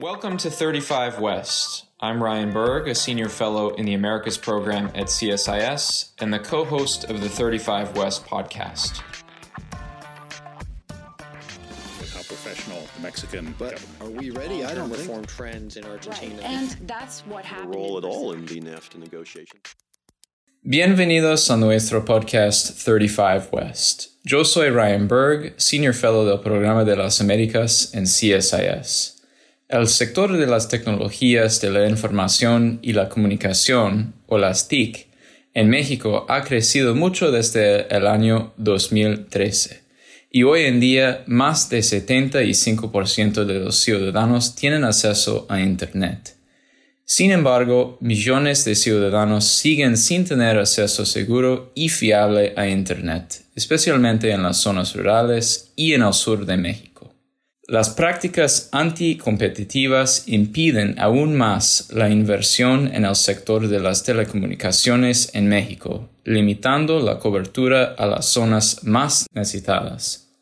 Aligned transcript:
Welcome 0.00 0.36
to 0.38 0.50
35 0.50 1.18
West. 1.20 1.84
I'm 2.00 2.22
Ryan 2.22 2.52
Berg, 2.52 2.88
a 2.88 2.94
senior 2.94 3.28
fellow 3.28 3.70
in 3.74 3.84
the 3.84 3.94
Americas 3.94 4.38
program 4.38 4.86
at 4.94 5.06
CSIS 5.06 6.12
and 6.18 6.32
the 6.32 6.38
co 6.38 6.64
host 6.64 7.04
of 7.04 7.20
the 7.20 7.28
35 7.28 7.96
West 7.96 8.24
podcast. 8.24 8.98
How 12.12 12.22
professional 12.22 12.82
the 12.96 13.02
Mexican 13.02 13.54
But 13.58 13.74
government. 13.76 14.00
are 14.00 14.10
we 14.20 14.30
ready? 14.30 14.64
I 14.64 14.74
don't 14.74 14.88
think 14.88 15.00
reform 15.02 15.24
trends 15.26 15.76
in 15.76 15.84
Argentina. 15.84 16.40
And 16.42 16.70
that's 16.86 17.20
what 17.26 17.44
happened. 17.44 17.74
role 17.74 17.98
at 17.98 18.04
all 18.04 18.32
in 18.32 18.46
the 18.46 18.60
NAFTA 18.60 18.98
negotiations. 18.98 19.62
Bienvenidos 20.64 21.50
a 21.50 21.56
nuestro 21.56 22.00
podcast 22.02 22.72
35 22.82 23.50
West. 23.52 24.08
Yo 24.24 24.44
soy 24.44 24.70
Ryan 24.70 25.08
Berg, 25.08 25.60
Senior 25.60 25.92
Fellow 25.92 26.24
del 26.24 26.38
Programa 26.38 26.84
de 26.84 26.94
las 26.96 27.20
Américas 27.20 27.92
en 27.94 28.04
CSIS. 28.04 29.18
El 29.72 29.88
sector 29.88 30.36
de 30.36 30.46
las 30.46 30.68
tecnologías 30.68 31.62
de 31.62 31.70
la 31.70 31.88
información 31.88 32.78
y 32.82 32.92
la 32.92 33.08
comunicación, 33.08 34.12
o 34.26 34.36
las 34.36 34.68
TIC, 34.68 35.06
en 35.54 35.70
México 35.70 36.26
ha 36.28 36.42
crecido 36.42 36.94
mucho 36.94 37.30
desde 37.30 37.86
el 37.88 38.06
año 38.06 38.52
2013. 38.58 39.80
Y 40.30 40.42
hoy 40.42 40.64
en 40.64 40.78
día 40.78 41.24
más 41.26 41.70
de 41.70 41.78
75% 41.78 43.46
de 43.46 43.60
los 43.60 43.76
ciudadanos 43.78 44.54
tienen 44.54 44.84
acceso 44.84 45.46
a 45.48 45.58
Internet. 45.58 46.36
Sin 47.06 47.30
embargo, 47.30 47.96
millones 48.02 48.66
de 48.66 48.74
ciudadanos 48.74 49.46
siguen 49.46 49.96
sin 49.96 50.26
tener 50.26 50.58
acceso 50.58 51.06
seguro 51.06 51.72
y 51.74 51.88
fiable 51.88 52.52
a 52.58 52.68
Internet, 52.68 53.40
especialmente 53.54 54.32
en 54.32 54.42
las 54.42 54.58
zonas 54.58 54.94
rurales 54.94 55.72
y 55.76 55.94
en 55.94 56.02
el 56.02 56.12
sur 56.12 56.44
de 56.44 56.58
México. 56.58 56.91
Las 57.68 57.90
prácticas 57.90 58.68
anticompetitivas 58.72 60.24
impiden 60.26 60.98
aún 60.98 61.36
más 61.36 61.90
la 61.92 62.10
inversión 62.10 62.92
en 62.92 63.04
el 63.04 63.14
sector 63.14 63.68
de 63.68 63.78
las 63.78 64.02
telecomunicaciones 64.02 65.32
en 65.32 65.48
México, 65.48 66.10
limitando 66.24 66.98
la 66.98 67.20
cobertura 67.20 67.94
a 67.96 68.06
las 68.06 68.26
zonas 68.26 68.82
más 68.82 69.26
necesitadas. 69.32 70.34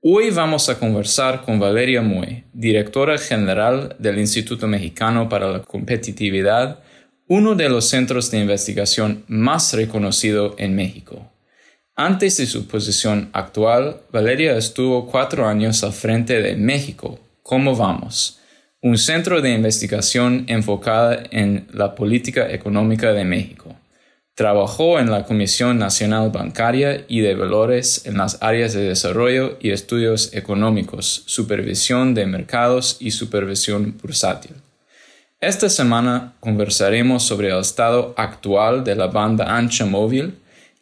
Hoy 0.00 0.30
vamos 0.30 0.70
a 0.70 0.78
conversar 0.78 1.42
con 1.42 1.60
Valeria 1.60 2.00
Mue, 2.00 2.44
directora 2.54 3.18
general 3.18 3.94
del 3.98 4.18
Instituto 4.18 4.66
Mexicano 4.66 5.28
para 5.28 5.52
la 5.52 5.60
Competitividad, 5.60 6.80
uno 7.26 7.56
de 7.56 7.68
los 7.68 7.90
centros 7.90 8.30
de 8.30 8.38
investigación 8.38 9.22
más 9.28 9.74
reconocido 9.74 10.54
en 10.56 10.74
México. 10.74 11.30
Antes 12.00 12.36
de 12.36 12.46
su 12.46 12.68
posición 12.68 13.28
actual, 13.32 14.02
Valeria 14.12 14.56
estuvo 14.56 15.08
cuatro 15.08 15.48
años 15.48 15.82
al 15.82 15.92
frente 15.92 16.40
de 16.40 16.54
México, 16.54 17.18
¿Cómo 17.42 17.74
vamos? 17.74 18.38
Un 18.80 18.96
centro 18.98 19.40
de 19.42 19.50
investigación 19.50 20.44
enfocada 20.46 21.24
en 21.32 21.66
la 21.72 21.96
política 21.96 22.52
económica 22.52 23.12
de 23.12 23.24
México. 23.24 23.74
Trabajó 24.36 25.00
en 25.00 25.10
la 25.10 25.24
Comisión 25.24 25.76
Nacional 25.76 26.30
Bancaria 26.30 27.04
y 27.08 27.18
de 27.18 27.34
Valores 27.34 28.06
en 28.06 28.18
las 28.18 28.40
áreas 28.44 28.74
de 28.74 28.82
desarrollo 28.82 29.58
y 29.60 29.70
estudios 29.70 30.32
económicos, 30.34 31.24
supervisión 31.26 32.14
de 32.14 32.26
mercados 32.26 32.98
y 33.00 33.10
supervisión 33.10 33.98
bursátil. 34.00 34.52
Esta 35.40 35.68
semana 35.68 36.34
conversaremos 36.38 37.24
sobre 37.24 37.48
el 37.48 37.58
estado 37.58 38.14
actual 38.16 38.84
de 38.84 38.94
la 38.94 39.08
banda 39.08 39.56
ancha 39.56 39.84
móvil 39.84 40.38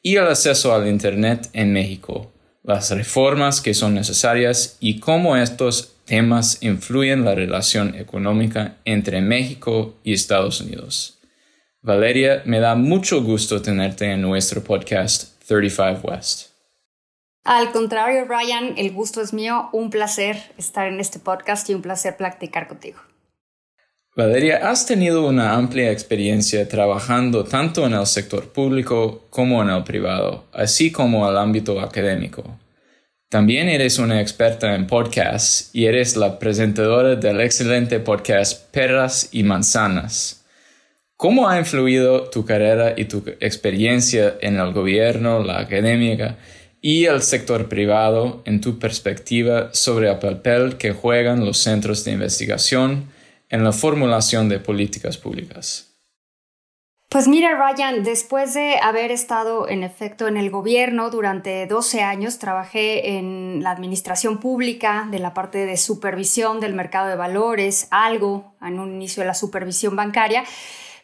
y 0.06 0.18
el 0.18 0.28
acceso 0.28 0.72
al 0.72 0.86
Internet 0.86 1.50
en 1.52 1.72
México, 1.72 2.30
las 2.62 2.92
reformas 2.92 3.60
que 3.60 3.74
son 3.74 3.92
necesarias 3.92 4.76
y 4.78 5.00
cómo 5.00 5.36
estos 5.36 5.96
temas 6.04 6.62
influyen 6.62 7.24
la 7.24 7.34
relación 7.34 7.96
económica 7.96 8.76
entre 8.84 9.20
México 9.20 9.96
y 10.04 10.12
Estados 10.12 10.60
Unidos. 10.60 11.18
Valeria, 11.82 12.40
me 12.44 12.60
da 12.60 12.76
mucho 12.76 13.20
gusto 13.24 13.60
tenerte 13.60 14.08
en 14.08 14.22
nuestro 14.22 14.62
podcast 14.62 15.42
35 15.44 16.06
West. 16.06 16.50
Al 17.42 17.72
contrario, 17.72 18.26
Ryan, 18.26 18.74
el 18.76 18.92
gusto 18.92 19.20
es 19.20 19.32
mío. 19.32 19.70
Un 19.72 19.90
placer 19.90 20.36
estar 20.56 20.86
en 20.86 21.00
este 21.00 21.18
podcast 21.18 21.68
y 21.68 21.74
un 21.74 21.82
placer 21.82 22.16
platicar 22.16 22.68
contigo. 22.68 23.00
Valeria, 24.16 24.70
has 24.70 24.86
tenido 24.86 25.26
una 25.26 25.52
amplia 25.52 25.92
experiencia 25.92 26.66
trabajando 26.66 27.44
tanto 27.44 27.84
en 27.84 27.92
el 27.92 28.06
sector 28.06 28.50
público 28.50 29.26
como 29.28 29.62
en 29.62 29.68
el 29.68 29.84
privado, 29.84 30.46
así 30.54 30.90
como 30.90 31.28
el 31.28 31.36
ámbito 31.36 31.78
académico. 31.78 32.58
También 33.28 33.68
eres 33.68 33.98
una 33.98 34.22
experta 34.22 34.74
en 34.74 34.86
podcasts 34.86 35.68
y 35.74 35.84
eres 35.84 36.16
la 36.16 36.38
presentadora 36.38 37.14
del 37.16 37.42
excelente 37.42 38.00
podcast 38.00 38.70
Perras 38.70 39.28
y 39.32 39.42
Manzanas. 39.42 40.46
¿Cómo 41.18 41.46
ha 41.46 41.58
influido 41.58 42.30
tu 42.30 42.46
carrera 42.46 42.94
y 42.96 43.04
tu 43.04 43.22
experiencia 43.40 44.38
en 44.40 44.56
el 44.56 44.72
gobierno, 44.72 45.44
la 45.44 45.58
académica 45.58 46.38
y 46.80 47.04
el 47.04 47.20
sector 47.20 47.68
privado 47.68 48.40
en 48.46 48.62
tu 48.62 48.78
perspectiva 48.78 49.68
sobre 49.74 50.08
el 50.08 50.18
papel 50.20 50.78
que 50.78 50.92
juegan 50.92 51.44
los 51.44 51.58
centros 51.58 52.02
de 52.06 52.12
investigación 52.12 53.14
en 53.48 53.64
la 53.64 53.72
formulación 53.72 54.48
de 54.48 54.58
políticas 54.58 55.18
públicas? 55.18 55.92
Pues 57.08 57.28
mira, 57.28 57.54
Ryan, 57.54 58.02
después 58.02 58.52
de 58.54 58.78
haber 58.82 59.12
estado 59.12 59.68
en 59.68 59.84
efecto 59.84 60.26
en 60.26 60.36
el 60.36 60.50
gobierno 60.50 61.08
durante 61.08 61.66
12 61.66 62.02
años, 62.02 62.40
trabajé 62.40 63.16
en 63.16 63.62
la 63.62 63.70
administración 63.70 64.38
pública, 64.38 65.06
de 65.10 65.20
la 65.20 65.32
parte 65.32 65.66
de 65.66 65.76
supervisión 65.76 66.58
del 66.58 66.74
mercado 66.74 67.08
de 67.08 67.14
valores, 67.14 67.86
algo 67.92 68.56
en 68.60 68.80
un 68.80 68.92
inicio 68.92 69.22
de 69.22 69.28
la 69.28 69.34
supervisión 69.34 69.94
bancaria, 69.94 70.42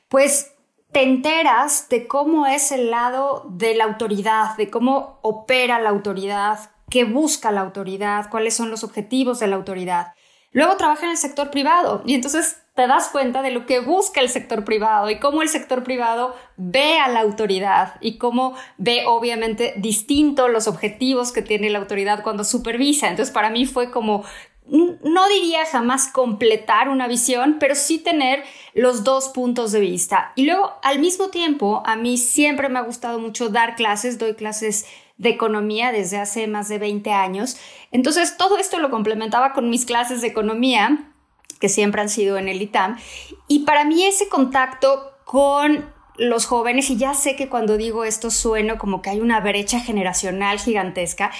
pues 0.09 0.53
te 0.91 1.03
enteras 1.03 1.89
de 1.89 2.07
cómo 2.09 2.47
es 2.47 2.73
el 2.73 2.91
lado 2.91 3.47
de 3.49 3.75
la 3.75 3.85
autoridad, 3.85 4.57
de 4.57 4.69
cómo 4.69 5.21
opera 5.23 5.81
la 5.81 5.91
autoridad, 5.91 6.73
qué 6.91 7.05
busca 7.05 7.53
la 7.53 7.63
autoridad, 7.63 8.29
cuáles 8.29 8.55
son 8.55 8.71
los 8.71 8.85
objetivos 8.85 9.39
de 9.39 9.47
la 9.47 9.57
autoridad. 9.57 10.15
Luego 10.53 10.77
trabajé 10.77 11.07
en 11.07 11.13
el 11.13 11.17
sector 11.17 11.51
privado 11.51 12.03
y 12.05 12.15
entonces 12.15 12.63
te 12.75 12.87
das 12.87 13.09
cuenta 13.09 13.43
de 13.43 13.51
lo 13.51 13.67
que 13.67 13.81
busca 13.81 14.21
el 14.21 14.29
sector 14.29 14.65
privado 14.65 15.11
y 15.11 15.19
cómo 15.19 15.43
el 15.43 15.49
sector 15.49 15.83
privado 15.83 16.35
ve 16.57 16.99
a 16.99 17.09
la 17.09 17.21
autoridad 17.21 17.97
y 18.01 18.17
cómo 18.17 18.55
ve 18.79 19.05
obviamente 19.07 19.75
distinto 19.77 20.49
los 20.49 20.69
objetivos 20.69 21.33
que 21.33 21.43
tiene 21.43 21.71
la 21.71 21.79
autoridad 21.79 22.23
cuando 22.23 22.45
supervisa. 22.45 23.09
Entonces 23.09 23.33
para 23.33 23.51
mí 23.51 23.67
fue 23.67 23.91
como, 23.91 24.25
no 24.67 25.29
diría 25.29 25.67
jamás 25.67 26.09
completar 26.09 26.89
una 26.89 27.09
visión, 27.09 27.57
pero 27.61 27.75
sí 27.75 27.99
tener 27.99 28.43
los 28.75 29.05
dos 29.05 29.29
puntos 29.29 29.73
de 29.73 29.81
vista. 29.81 30.33
Y 30.35 30.47
luego 30.47 30.73
al 30.83 30.99
mismo 30.99 31.29
tiempo, 31.29 31.83
a 31.85 31.97
mí 31.97 32.17
siempre 32.17 32.71
me 32.71 32.79
ha 32.79 32.83
gustado 32.83 33.19
mucho 33.19 33.51
dar 33.51 33.75
clases, 33.75 34.19
doy 34.19 34.35
clases 34.35 34.87
de 35.23 35.31
economía 35.31 35.93
desde 35.93 36.19
hace 36.19 36.49
más 36.49 36.69
de 36.69 36.79
20 36.79 37.13
años. 37.13 37.57
Entonces, 37.93 38.37
todo 38.37 38.59
esto 38.59 38.81
lo 38.81 38.91
complementaba 38.91 39.53
con 39.53 39.71
mis 39.71 39.87
clases 39.87 40.21
de 40.21 40.27
economía, 40.27 41.13
que 41.61 41.69
siempre 41.69 42.03
han 42.03 42.09
sido 42.09 42.39
en 42.39 42.49
el 42.49 42.61
ITAM. 42.61 42.99
Y 43.47 43.61
para 43.61 43.85
mí 43.85 44.05
ese 44.05 44.29
contacto 44.29 45.13
con 45.25 45.89
los 46.17 46.47
jóvenes, 46.47 46.91
y 46.91 46.97
ya 46.97 47.15
sé 47.15 47.37
que 47.37 47.49
cuando 47.49 47.77
digo 47.77 48.05
esto 48.05 48.33
sueno 48.33 48.79
como 48.79 49.01
que 49.01 49.11
hay 49.11 49.21
una 49.21 49.39
brecha 49.39 49.79
generacional 49.79 50.59
gigantesca, 50.59 51.31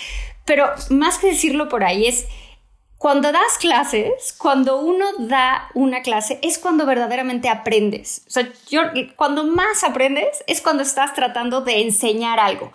pero 0.45 0.71
más 0.91 1.19
que 1.19 1.29
decirlo 1.29 1.69
por 1.69 1.83
ahí 1.83 2.07
es 2.07 2.27
cuando 3.03 3.33
das 3.33 3.59
clases, 3.59 4.33
cuando 4.39 4.79
uno 4.79 5.05
da 5.19 5.69
una 5.75 6.03
clase, 6.03 6.39
es 6.41 6.57
cuando 6.57 6.87
verdaderamente 6.87 7.49
aprendes. 7.49 8.23
O 8.29 8.31
sea, 8.31 8.49
yo, 8.71 8.83
cuando 9.17 9.43
más 9.43 9.83
aprendes 9.83 10.45
es 10.47 10.61
cuando 10.61 10.85
estás 10.85 11.13
tratando 11.13 11.63
de 11.63 11.81
enseñar 11.81 12.39
algo. 12.39 12.71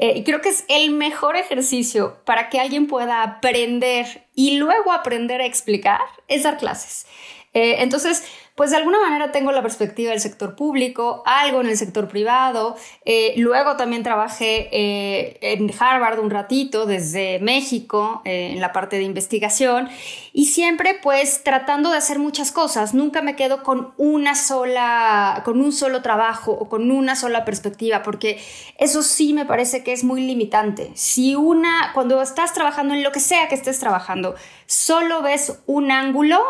Eh, 0.00 0.14
y 0.16 0.24
creo 0.24 0.40
que 0.40 0.48
es 0.48 0.64
el 0.66 0.90
mejor 0.90 1.36
ejercicio 1.36 2.16
para 2.24 2.48
que 2.48 2.58
alguien 2.58 2.88
pueda 2.88 3.22
aprender 3.22 4.26
y 4.34 4.56
luego 4.56 4.90
aprender 4.90 5.40
a 5.40 5.46
explicar, 5.46 6.00
es 6.26 6.42
dar 6.42 6.56
clases. 6.56 7.06
Eh, 7.54 7.76
entonces, 7.78 8.24
pues 8.58 8.72
de 8.72 8.76
alguna 8.76 8.98
manera 8.98 9.30
tengo 9.30 9.52
la 9.52 9.62
perspectiva 9.62 10.10
del 10.10 10.18
sector 10.18 10.56
público, 10.56 11.22
algo 11.26 11.60
en 11.60 11.68
el 11.68 11.76
sector 11.76 12.08
privado. 12.08 12.74
Eh, 13.04 13.34
luego 13.36 13.76
también 13.76 14.02
trabajé 14.02 14.68
eh, 14.72 15.38
en 15.40 15.70
Harvard 15.78 16.18
un 16.18 16.28
ratito 16.28 16.84
desde 16.84 17.38
México 17.38 18.20
eh, 18.24 18.50
en 18.50 18.60
la 18.60 18.72
parte 18.72 18.96
de 18.96 19.04
investigación 19.04 19.88
y 20.32 20.46
siempre 20.46 20.98
pues 21.00 21.44
tratando 21.44 21.92
de 21.92 21.98
hacer 21.98 22.18
muchas 22.18 22.50
cosas. 22.50 22.94
Nunca 22.94 23.22
me 23.22 23.36
quedo 23.36 23.62
con 23.62 23.92
una 23.96 24.34
sola, 24.34 25.42
con 25.44 25.60
un 25.60 25.70
solo 25.70 26.02
trabajo 26.02 26.50
o 26.50 26.68
con 26.68 26.90
una 26.90 27.14
sola 27.14 27.44
perspectiva 27.44 28.02
porque 28.02 28.40
eso 28.76 29.04
sí 29.04 29.34
me 29.34 29.46
parece 29.46 29.84
que 29.84 29.92
es 29.92 30.02
muy 30.02 30.20
limitante. 30.22 30.90
Si 30.94 31.36
una, 31.36 31.92
cuando 31.94 32.20
estás 32.20 32.54
trabajando 32.54 32.94
en 32.94 33.04
lo 33.04 33.12
que 33.12 33.20
sea 33.20 33.46
que 33.46 33.54
estés 33.54 33.78
trabajando, 33.78 34.34
solo 34.66 35.22
ves 35.22 35.60
un 35.66 35.92
ángulo, 35.92 36.44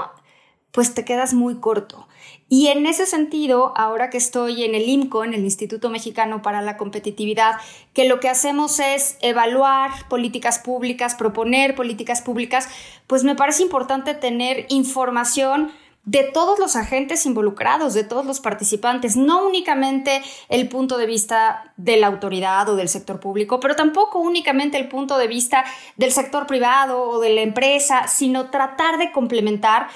pues 0.72 0.94
te 0.94 1.04
quedas 1.04 1.34
muy 1.34 1.56
corto. 1.56 2.06
Y 2.50 2.68
en 2.68 2.86
ese 2.86 3.04
sentido, 3.04 3.72
ahora 3.76 4.08
que 4.10 4.18
estoy 4.18 4.64
en 4.64 4.74
el 4.74 4.88
IMCO, 4.88 5.24
en 5.24 5.34
el 5.34 5.44
Instituto 5.44 5.90
Mexicano 5.90 6.40
para 6.40 6.62
la 6.62 6.76
Competitividad, 6.76 7.56
que 7.92 8.08
lo 8.08 8.20
que 8.20 8.28
hacemos 8.28 8.80
es 8.80 9.18
evaluar 9.20 9.90
políticas 10.08 10.58
públicas, 10.58 11.14
proponer 11.14 11.74
políticas 11.74 12.22
públicas, 12.22 12.68
pues 13.06 13.24
me 13.24 13.34
parece 13.34 13.62
importante 13.62 14.14
tener 14.14 14.66
información 14.70 15.72
de 16.08 16.22
todos 16.24 16.58
los 16.58 16.74
agentes 16.74 17.26
involucrados, 17.26 17.92
de 17.92 18.02
todos 18.02 18.24
los 18.24 18.40
participantes, 18.40 19.14
no 19.14 19.46
únicamente 19.46 20.22
el 20.48 20.66
punto 20.70 20.96
de 20.96 21.04
vista 21.04 21.74
de 21.76 21.98
la 21.98 22.06
autoridad 22.06 22.66
o 22.70 22.76
del 22.76 22.88
sector 22.88 23.20
público, 23.20 23.60
pero 23.60 23.76
tampoco 23.76 24.18
únicamente 24.18 24.78
el 24.78 24.88
punto 24.88 25.18
de 25.18 25.26
vista 25.26 25.66
del 25.96 26.10
sector 26.10 26.46
privado 26.46 27.02
o 27.02 27.20
de 27.20 27.28
la 27.28 27.42
empresa, 27.42 28.08
sino 28.08 28.48
tratar 28.48 28.96
de 28.96 29.12
complementar 29.12 29.88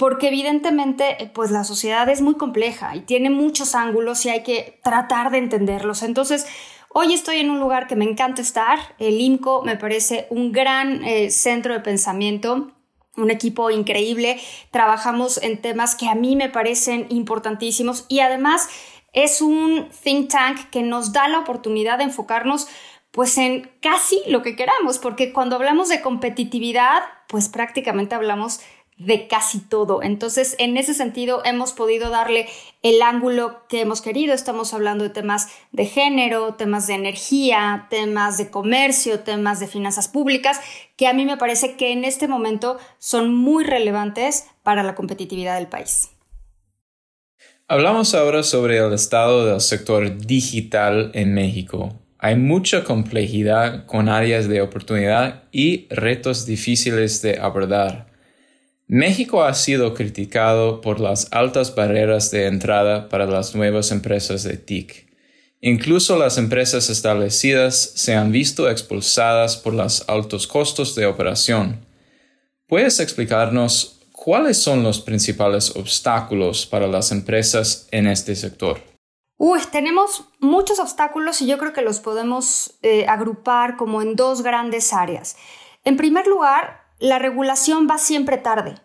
porque 0.00 0.28
evidentemente 0.28 1.22
eh, 1.22 1.30
pues 1.32 1.50
la 1.50 1.62
sociedad 1.62 2.08
es 2.08 2.22
muy 2.22 2.36
compleja 2.36 2.96
y 2.96 3.00
tiene 3.00 3.28
muchos 3.28 3.74
ángulos 3.74 4.24
y 4.24 4.30
hay 4.30 4.42
que 4.42 4.80
tratar 4.82 5.30
de 5.30 5.36
entenderlos. 5.36 6.02
Entonces, 6.02 6.46
hoy 6.88 7.12
estoy 7.12 7.36
en 7.36 7.50
un 7.50 7.60
lugar 7.60 7.86
que 7.86 7.96
me 7.96 8.06
encanta 8.06 8.40
estar, 8.40 8.78
el 8.98 9.20
IMCO 9.20 9.60
me 9.62 9.76
parece 9.76 10.26
un 10.30 10.52
gran 10.52 11.04
eh, 11.04 11.30
centro 11.30 11.74
de 11.74 11.80
pensamiento 11.80 12.72
un 13.16 13.30
equipo 13.30 13.70
increíble, 13.70 14.40
trabajamos 14.70 15.36
en 15.42 15.60
temas 15.60 15.96
que 15.96 16.08
a 16.08 16.14
mí 16.14 16.34
me 16.34 16.48
parecen 16.48 17.06
importantísimos 17.10 18.06
y 18.08 18.20
además 18.20 18.70
es 19.12 19.42
un 19.42 19.90
think 20.02 20.30
tank 20.30 20.70
que 20.70 20.82
nos 20.82 21.12
da 21.12 21.28
la 21.28 21.40
oportunidad 21.40 21.98
de 21.98 22.04
enfocarnos 22.04 22.68
pues 23.10 23.36
en 23.36 23.70
casi 23.82 24.22
lo 24.28 24.40
que 24.40 24.54
queramos, 24.54 24.98
porque 24.98 25.32
cuando 25.32 25.56
hablamos 25.56 25.88
de 25.88 26.00
competitividad, 26.00 27.02
pues 27.26 27.48
prácticamente 27.48 28.14
hablamos 28.14 28.60
de 29.00 29.26
casi 29.28 29.60
todo. 29.60 30.02
Entonces, 30.02 30.54
en 30.58 30.76
ese 30.76 30.92
sentido, 30.92 31.42
hemos 31.46 31.72
podido 31.72 32.10
darle 32.10 32.46
el 32.82 33.00
ángulo 33.00 33.66
que 33.66 33.80
hemos 33.80 34.02
querido. 34.02 34.34
Estamos 34.34 34.74
hablando 34.74 35.04
de 35.04 35.10
temas 35.10 35.48
de 35.72 35.86
género, 35.86 36.54
temas 36.54 36.86
de 36.86 36.94
energía, 36.94 37.86
temas 37.88 38.36
de 38.36 38.50
comercio, 38.50 39.20
temas 39.20 39.58
de 39.58 39.68
finanzas 39.68 40.06
públicas, 40.06 40.60
que 40.96 41.06
a 41.06 41.14
mí 41.14 41.24
me 41.24 41.38
parece 41.38 41.76
que 41.76 41.92
en 41.92 42.04
este 42.04 42.28
momento 42.28 42.76
son 42.98 43.34
muy 43.34 43.64
relevantes 43.64 44.44
para 44.62 44.82
la 44.82 44.94
competitividad 44.94 45.56
del 45.56 45.68
país. 45.68 46.10
Hablamos 47.68 48.14
ahora 48.14 48.42
sobre 48.42 48.78
el 48.78 48.92
estado 48.92 49.46
del 49.46 49.62
sector 49.62 50.18
digital 50.18 51.10
en 51.14 51.32
México. 51.32 51.94
Hay 52.18 52.36
mucha 52.36 52.84
complejidad 52.84 53.86
con 53.86 54.10
áreas 54.10 54.46
de 54.46 54.60
oportunidad 54.60 55.44
y 55.52 55.86
retos 55.88 56.44
difíciles 56.44 57.22
de 57.22 57.38
abordar. 57.38 58.09
México 58.92 59.44
ha 59.44 59.54
sido 59.54 59.94
criticado 59.94 60.80
por 60.80 60.98
las 60.98 61.28
altas 61.30 61.76
barreras 61.76 62.32
de 62.32 62.48
entrada 62.48 63.08
para 63.08 63.26
las 63.26 63.54
nuevas 63.54 63.92
empresas 63.92 64.42
de 64.42 64.56
TIC. 64.56 65.08
Incluso 65.60 66.18
las 66.18 66.38
empresas 66.38 66.90
establecidas 66.90 67.76
se 67.94 68.16
han 68.16 68.32
visto 68.32 68.68
expulsadas 68.68 69.56
por 69.56 69.74
los 69.74 70.08
altos 70.08 70.48
costos 70.48 70.96
de 70.96 71.06
operación. 71.06 71.86
¿Puedes 72.66 72.98
explicarnos 72.98 74.00
cuáles 74.10 74.58
son 74.58 74.82
los 74.82 75.00
principales 75.00 75.76
obstáculos 75.76 76.66
para 76.66 76.88
las 76.88 77.12
empresas 77.12 77.86
en 77.92 78.08
este 78.08 78.34
sector? 78.34 78.82
Tenemos 79.70 80.24
muchos 80.40 80.80
obstáculos 80.80 81.40
y 81.42 81.46
yo 81.46 81.58
creo 81.58 81.72
que 81.72 81.82
los 81.82 82.00
podemos 82.00 82.74
eh, 82.82 83.06
agrupar 83.06 83.76
como 83.76 84.02
en 84.02 84.16
dos 84.16 84.42
grandes 84.42 84.92
áreas. 84.92 85.36
En 85.84 85.96
primer 85.96 86.26
lugar, 86.26 86.79
la 87.00 87.18
regulación 87.18 87.88
va 87.90 87.98
siempre 87.98 88.38
tarde. 88.38 88.76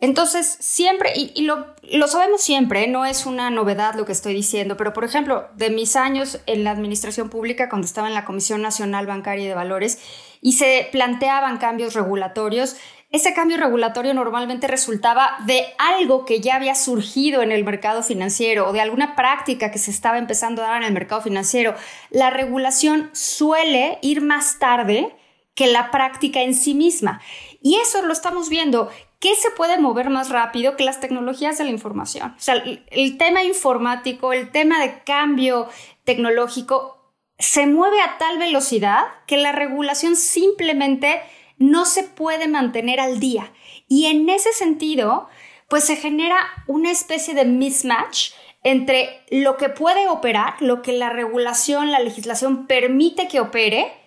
Entonces, 0.00 0.56
siempre, 0.60 1.12
y, 1.14 1.42
lo, 1.42 2.08
sabemos 2.08 2.40
siempre, 2.40 2.86
no 2.86 3.04
es 3.04 3.26
una 3.26 3.50
novedad 3.50 3.94
lo 3.94 4.06
que 4.06 4.12
estoy 4.12 4.32
diciendo, 4.32 4.78
pero 4.78 4.94
por 4.94 5.04
ejemplo, 5.04 5.48
de 5.56 5.68
mis 5.68 5.94
años 5.94 6.40
en 6.46 6.64
la 6.64 6.70
administración 6.70 7.28
pública, 7.28 7.68
cuando 7.68 7.84
estaba 7.84 8.08
en 8.08 8.14
la 8.14 8.24
Comisión 8.24 8.62
Nacional 8.62 9.06
Bancaria 9.06 9.44
y 9.44 9.48
de 9.48 9.54
Valores, 9.54 9.98
y 10.40 10.52
se 10.52 10.88
planteaban 10.90 11.58
cambios 11.58 11.92
regulatorios, 11.92 12.76
ese 13.10 13.34
cambio 13.34 13.58
regulatorio 13.58 14.14
normalmente 14.14 14.68
resultaba 14.68 15.36
de 15.44 15.66
algo 15.78 16.24
que 16.24 16.40
ya 16.40 16.54
había 16.54 16.76
surgido 16.76 17.42
en 17.42 17.52
el 17.52 17.64
mercado 17.64 18.02
financiero 18.02 18.68
o 18.68 18.72
de 18.72 18.80
alguna 18.80 19.16
práctica 19.16 19.70
que 19.70 19.80
se 19.80 19.90
estaba 19.90 20.16
empezando 20.16 20.62
a 20.62 20.68
dar 20.68 20.82
en 20.82 20.88
el 20.88 20.94
mercado 20.94 21.20
financiero. 21.20 21.74
La 22.10 22.30
regulación 22.30 23.10
suele 23.12 23.98
ir 24.00 24.22
más 24.22 24.60
tarde 24.60 25.14
que 25.54 25.66
la 25.66 25.90
práctica 25.90 26.40
en 26.40 26.54
sí 26.54 26.72
misma. 26.72 27.20
Y 27.60 27.76
eso 27.76 28.02
lo 28.02 28.12
estamos 28.12 28.48
viendo. 28.48 28.90
¿Qué 29.18 29.34
se 29.34 29.50
puede 29.50 29.78
mover 29.78 30.08
más 30.08 30.30
rápido 30.30 30.76
que 30.76 30.84
las 30.84 31.00
tecnologías 31.00 31.58
de 31.58 31.64
la 31.64 31.70
información? 31.70 32.34
O 32.36 32.40
sea, 32.40 32.54
el, 32.54 33.18
tema 33.18 33.44
informático, 33.44 34.32
el 34.32 34.50
tema 34.50 34.80
de 34.80 35.02
cambio 35.04 35.68
tecnológico 36.04 36.96
se 37.38 37.66
mueve 37.66 38.00
a 38.00 38.18
tal 38.18 38.38
velocidad 38.38 39.04
que 39.26 39.36
la 39.36 39.52
regulación 39.52 40.16
simplemente 40.16 41.20
no 41.58 41.84
se 41.84 42.02
puede 42.04 42.48
mantener 42.48 42.98
al 42.98 43.20
día. 43.20 43.52
Y 43.88 44.06
en 44.06 44.28
ese 44.30 44.52
sentido, 44.52 45.28
pues 45.68 45.84
se 45.84 45.96
genera 45.96 46.38
una 46.66 46.90
especie 46.90 47.34
de 47.34 47.44
mismatch 47.44 48.30
entre 48.62 49.22
lo 49.30 49.56
que 49.56 49.68
puede 49.68 50.08
operar, 50.08 50.60
lo 50.60 50.80
que 50.82 50.92
la 50.92 51.10
regulación, 51.10 51.90
la 51.90 52.00
legislación 52.00 52.66
permite 52.66 53.28
que 53.28 53.40
opere, 53.40 53.99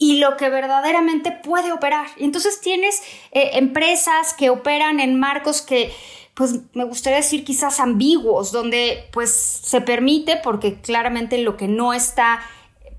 y 0.00 0.18
lo 0.18 0.38
que 0.38 0.48
verdaderamente 0.48 1.30
puede 1.30 1.72
operar. 1.72 2.06
Y 2.16 2.24
entonces 2.24 2.60
tienes 2.60 3.02
eh, 3.32 3.50
empresas 3.52 4.32
que 4.32 4.48
operan 4.48 4.98
en 4.98 5.20
marcos 5.20 5.60
que, 5.60 5.92
pues 6.32 6.60
me 6.72 6.84
gustaría 6.84 7.18
decir 7.18 7.44
quizás 7.44 7.80
ambiguos, 7.80 8.50
donde 8.50 9.04
pues 9.12 9.30
se 9.30 9.82
permite, 9.82 10.38
porque 10.38 10.80
claramente 10.80 11.36
lo 11.36 11.58
que 11.58 11.68
no 11.68 11.92
está 11.92 12.40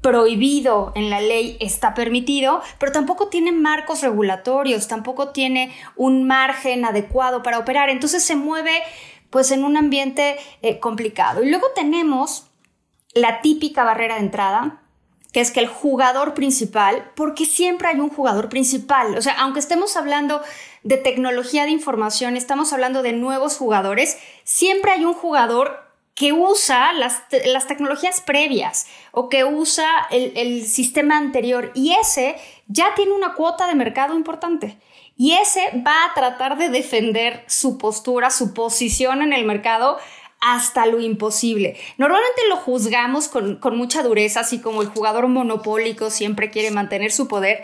prohibido 0.01 0.91
en 0.93 1.09
la 1.09 1.21
ley 1.21 1.57
está 1.59 1.95
permitido, 1.95 2.61
pero 2.77 2.91
tampoco 2.91 3.29
tiene 3.29 3.51
marcos 3.51 4.03
regulatorios, 4.03 4.87
tampoco 4.87 5.29
tiene 5.29 5.75
un 5.95 6.25
margen 6.25 6.85
adecuado 6.85 7.41
para 7.41 7.57
operar. 7.57 7.89
Entonces 7.89 8.23
se 8.23 8.35
mueve 8.35 8.83
pues 9.31 9.49
en 9.49 9.63
un 9.63 9.75
ambiente 9.75 10.37
eh, 10.61 10.77
complicado. 10.77 11.43
Y 11.43 11.49
luego 11.49 11.65
tenemos 11.73 12.45
la 13.15 13.41
típica 13.41 13.83
barrera 13.83 14.15
de 14.15 14.21
entrada, 14.21 14.80
que 15.31 15.39
es 15.39 15.51
que 15.51 15.61
el 15.61 15.67
jugador 15.67 16.33
principal, 16.33 17.11
porque 17.15 17.45
siempre 17.45 17.87
hay 17.87 17.99
un 17.99 18.09
jugador 18.09 18.49
principal, 18.49 19.17
o 19.17 19.21
sea, 19.21 19.33
aunque 19.39 19.59
estemos 19.59 19.95
hablando 19.95 20.41
de 20.83 20.97
tecnología 20.97 21.63
de 21.63 21.71
información, 21.71 22.35
estamos 22.35 22.73
hablando 22.73 23.01
de 23.01 23.13
nuevos 23.13 23.57
jugadores, 23.57 24.17
siempre 24.43 24.91
hay 24.91 25.05
un 25.05 25.13
jugador 25.13 25.91
que 26.13 26.33
usa 26.33 26.91
las, 26.93 27.27
tecnologías 27.67 28.21
previas 28.21 28.87
o 29.11 29.29
que 29.29 29.45
usa 29.45 29.87
el, 30.11 30.33
el 30.35 30.65
sistema 30.65 31.17
anterior 31.17 31.71
y 31.73 31.93
ese 31.93 32.35
ya 32.67 32.93
tiene 32.95 33.13
una 33.13 33.33
cuota 33.33 33.67
de 33.67 33.75
mercado 33.75 34.15
importante. 34.15 34.77
Y 35.17 35.33
ese 35.33 35.61
va 35.85 36.05
a 36.05 36.13
tratar 36.15 36.57
de 36.57 36.69
defender 36.69 37.43
su 37.47 37.77
postura, 37.77 38.31
su 38.31 38.53
posición 38.53 39.21
en 39.21 39.33
el 39.33 39.45
mercado 39.45 39.99
hasta 40.41 40.87
lo 40.87 40.99
imposible. 40.99 41.77
Normalmente 41.97 42.41
lo 42.49 42.57
juzgamos 42.57 43.27
con, 43.27 43.59
mucha 43.77 44.03
dureza, 44.03 44.41
así 44.41 44.59
como 44.59 44.81
el 44.81 44.89
jugador 44.89 45.27
monopólico 45.27 46.09
siempre 46.09 46.49
quiere 46.49 46.71
mantener 46.71 47.11
su 47.11 47.27
poder, 47.27 47.61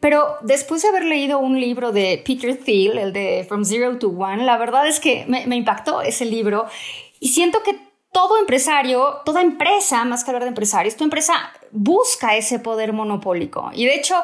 pero 0.00 0.36
después 0.42 0.82
de 0.82 0.88
haber 0.88 1.04
leído 1.04 1.38
un 1.38 1.58
libro 1.60 1.92
de 1.92 2.22
Peter 2.26 2.56
Thiel, 2.56 2.98
el 2.98 3.12
de 3.12 3.46
From 3.48 3.64
Zero 3.64 3.96
to 3.98 4.08
One, 4.08 4.44
la 4.44 4.58
verdad 4.58 4.86
es 4.88 5.00
que 5.00 5.24
me, 5.28 5.46
me 5.46 5.56
impactó 5.56 6.02
ese 6.02 6.24
libro 6.24 6.66
y 7.20 7.28
siento 7.28 7.62
que 7.62 7.78
todo 8.12 8.38
empresario, 8.38 9.18
toda 9.24 9.42
empresa, 9.42 10.04
más 10.04 10.24
que 10.24 10.30
hablar 10.30 10.42
de 10.42 10.48
empresarios, 10.48 10.96
tu 10.96 11.04
empresa 11.04 11.34
busca 11.70 12.36
ese 12.36 12.58
poder 12.58 12.92
monopólico. 12.92 13.70
Y 13.74 13.84
de 13.84 13.94
hecho, 13.94 14.16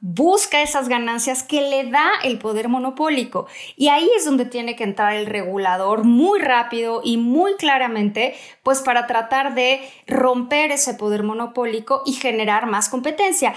busca 0.00 0.62
esas 0.62 0.88
ganancias 0.88 1.42
que 1.42 1.60
le 1.60 1.90
da 1.90 2.08
el 2.24 2.38
poder 2.38 2.68
monopólico. 2.68 3.46
Y 3.76 3.88
ahí 3.88 4.08
es 4.16 4.24
donde 4.24 4.46
tiene 4.46 4.76
que 4.76 4.84
entrar 4.84 5.14
el 5.14 5.26
regulador 5.26 6.04
muy 6.04 6.40
rápido 6.40 7.02
y 7.04 7.16
muy 7.18 7.54
claramente, 7.54 8.34
pues 8.62 8.80
para 8.80 9.06
tratar 9.06 9.54
de 9.54 9.80
romper 10.06 10.72
ese 10.72 10.94
poder 10.94 11.22
monopólico 11.22 12.02
y 12.06 12.14
generar 12.14 12.66
más 12.66 12.88
competencia. 12.88 13.54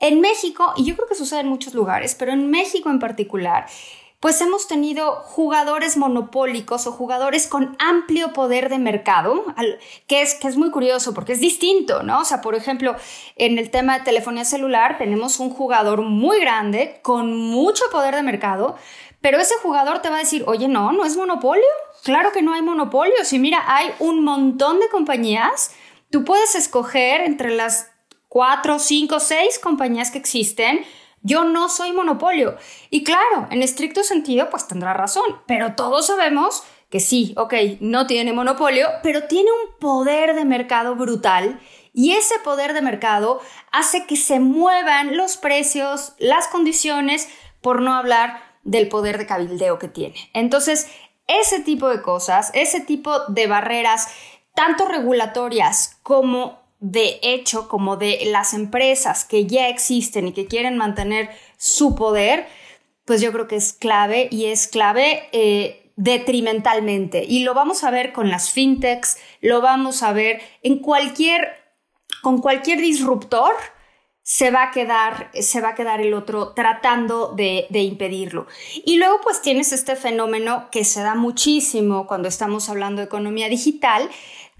En 0.00 0.20
México, 0.20 0.72
y 0.76 0.84
yo 0.84 0.96
creo 0.96 1.06
que 1.06 1.14
sucede 1.14 1.40
en 1.40 1.48
muchos 1.48 1.74
lugares, 1.74 2.16
pero 2.16 2.32
en 2.32 2.50
México 2.50 2.90
en 2.90 2.98
particular, 2.98 3.66
pues 4.22 4.40
hemos 4.40 4.68
tenido 4.68 5.16
jugadores 5.16 5.96
monopólicos 5.96 6.86
o 6.86 6.92
jugadores 6.92 7.48
con 7.48 7.76
amplio 7.80 8.32
poder 8.32 8.68
de 8.68 8.78
mercado, 8.78 9.44
que 10.06 10.22
es, 10.22 10.36
que 10.36 10.46
es 10.46 10.56
muy 10.56 10.70
curioso 10.70 11.12
porque 11.12 11.32
es 11.32 11.40
distinto, 11.40 12.04
¿no? 12.04 12.20
O 12.20 12.24
sea, 12.24 12.40
por 12.40 12.54
ejemplo, 12.54 12.94
en 13.34 13.58
el 13.58 13.72
tema 13.72 13.98
de 13.98 14.04
telefonía 14.04 14.44
celular 14.44 14.96
tenemos 14.96 15.40
un 15.40 15.50
jugador 15.50 16.02
muy 16.02 16.38
grande 16.38 17.00
con 17.02 17.36
mucho 17.36 17.82
poder 17.90 18.14
de 18.14 18.22
mercado, 18.22 18.76
pero 19.20 19.40
ese 19.40 19.56
jugador 19.60 20.02
te 20.02 20.08
va 20.08 20.18
a 20.18 20.20
decir, 20.20 20.44
oye, 20.46 20.68
no, 20.68 20.92
no 20.92 21.04
es 21.04 21.16
monopolio. 21.16 21.66
Claro 22.04 22.30
que 22.30 22.42
no 22.42 22.54
hay 22.54 22.62
monopolio. 22.62 23.24
Si 23.24 23.40
mira, 23.40 23.64
hay 23.66 23.90
un 23.98 24.22
montón 24.22 24.78
de 24.78 24.88
compañías, 24.88 25.72
tú 26.10 26.24
puedes 26.24 26.54
escoger 26.54 27.22
entre 27.22 27.50
las 27.50 27.90
cuatro, 28.28 28.78
cinco, 28.78 29.18
seis 29.18 29.58
compañías 29.58 30.12
que 30.12 30.18
existen 30.18 30.84
Yo 31.22 31.44
no 31.44 31.68
soy 31.68 31.92
monopolio. 31.92 32.56
Y 32.90 33.04
claro, 33.04 33.48
en 33.50 33.62
estricto 33.62 34.02
sentido, 34.02 34.50
pues 34.50 34.66
tendrá 34.66 34.92
razón, 34.92 35.24
pero 35.46 35.74
todos 35.74 36.06
sabemos 36.06 36.64
que 36.90 37.00
sí, 37.00 37.32
ok, 37.36 37.54
no 37.80 38.06
tiene 38.06 38.32
monopolio, 38.32 38.86
pero 39.02 39.24
tiene 39.24 39.50
un 39.50 39.78
poder 39.78 40.34
de 40.34 40.44
mercado 40.44 40.94
brutal 40.94 41.58
y 41.94 42.12
ese 42.12 42.38
poder 42.40 42.72
de 42.74 42.82
mercado 42.82 43.40
hace 43.70 44.06
que 44.06 44.16
se 44.16 44.40
muevan 44.40 45.16
los 45.16 45.36
precios, 45.36 46.14
las 46.18 46.48
condiciones, 46.48 47.28
por 47.60 47.80
no 47.80 47.94
hablar 47.94 48.42
del 48.64 48.88
poder 48.88 49.18
de 49.18 49.26
cabildeo 49.26 49.78
que 49.78 49.88
tiene. 49.88 50.30
Entonces, 50.34 50.88
ese 51.26 51.60
tipo 51.60 51.88
de 51.88 52.02
cosas, 52.02 52.50
ese 52.54 52.80
tipo 52.80 53.20
de 53.28 53.46
barreras, 53.46 54.08
tanto 54.54 54.86
regulatorias 54.86 55.98
como 56.02 56.61
de 56.82 57.20
hecho, 57.22 57.68
como 57.68 57.96
de 57.96 58.24
las 58.26 58.54
empresas 58.54 59.24
que 59.24 59.46
ya 59.46 59.68
existen 59.68 60.26
y 60.26 60.32
que 60.32 60.48
quieren 60.48 60.76
mantener 60.76 61.30
su 61.56 61.94
poder, 61.94 62.48
pues 63.04 63.20
yo 63.20 63.32
creo 63.32 63.46
que 63.46 63.54
es 63.54 63.72
clave 63.72 64.26
y 64.32 64.46
es 64.46 64.66
clave 64.66 65.28
eh, 65.30 65.92
detrimentalmente. 65.94 67.24
Y 67.24 67.44
lo 67.44 67.54
vamos 67.54 67.84
a 67.84 67.92
ver 67.92 68.12
con 68.12 68.30
las 68.30 68.50
fintechs, 68.50 69.16
lo 69.40 69.60
vamos 69.60 70.02
a 70.02 70.12
ver 70.12 70.42
en 70.64 70.80
cualquier, 70.80 71.52
con 72.20 72.38
cualquier 72.38 72.80
disruptor 72.80 73.54
se 74.24 74.52
va 74.52 74.64
a 74.64 74.70
quedar, 74.70 75.30
se 75.34 75.60
va 75.60 75.70
a 75.70 75.74
quedar 75.74 76.00
el 76.00 76.14
otro 76.14 76.52
tratando 76.54 77.32
de, 77.34 77.66
impedirlo. 77.72 78.46
Y 78.84 78.96
luego 78.96 79.20
pues 79.22 79.42
tienes 79.42 79.72
este 79.72 79.96
fenómeno 79.96 80.68
que 80.70 80.84
se 80.84 81.02
da 81.02 81.14
muchísimo 81.14 82.06
cuando 82.06 82.28
estamos 82.28 82.68
hablando 82.68 83.00
de 83.00 83.06
economía 83.06 83.48
digital, 83.48 84.08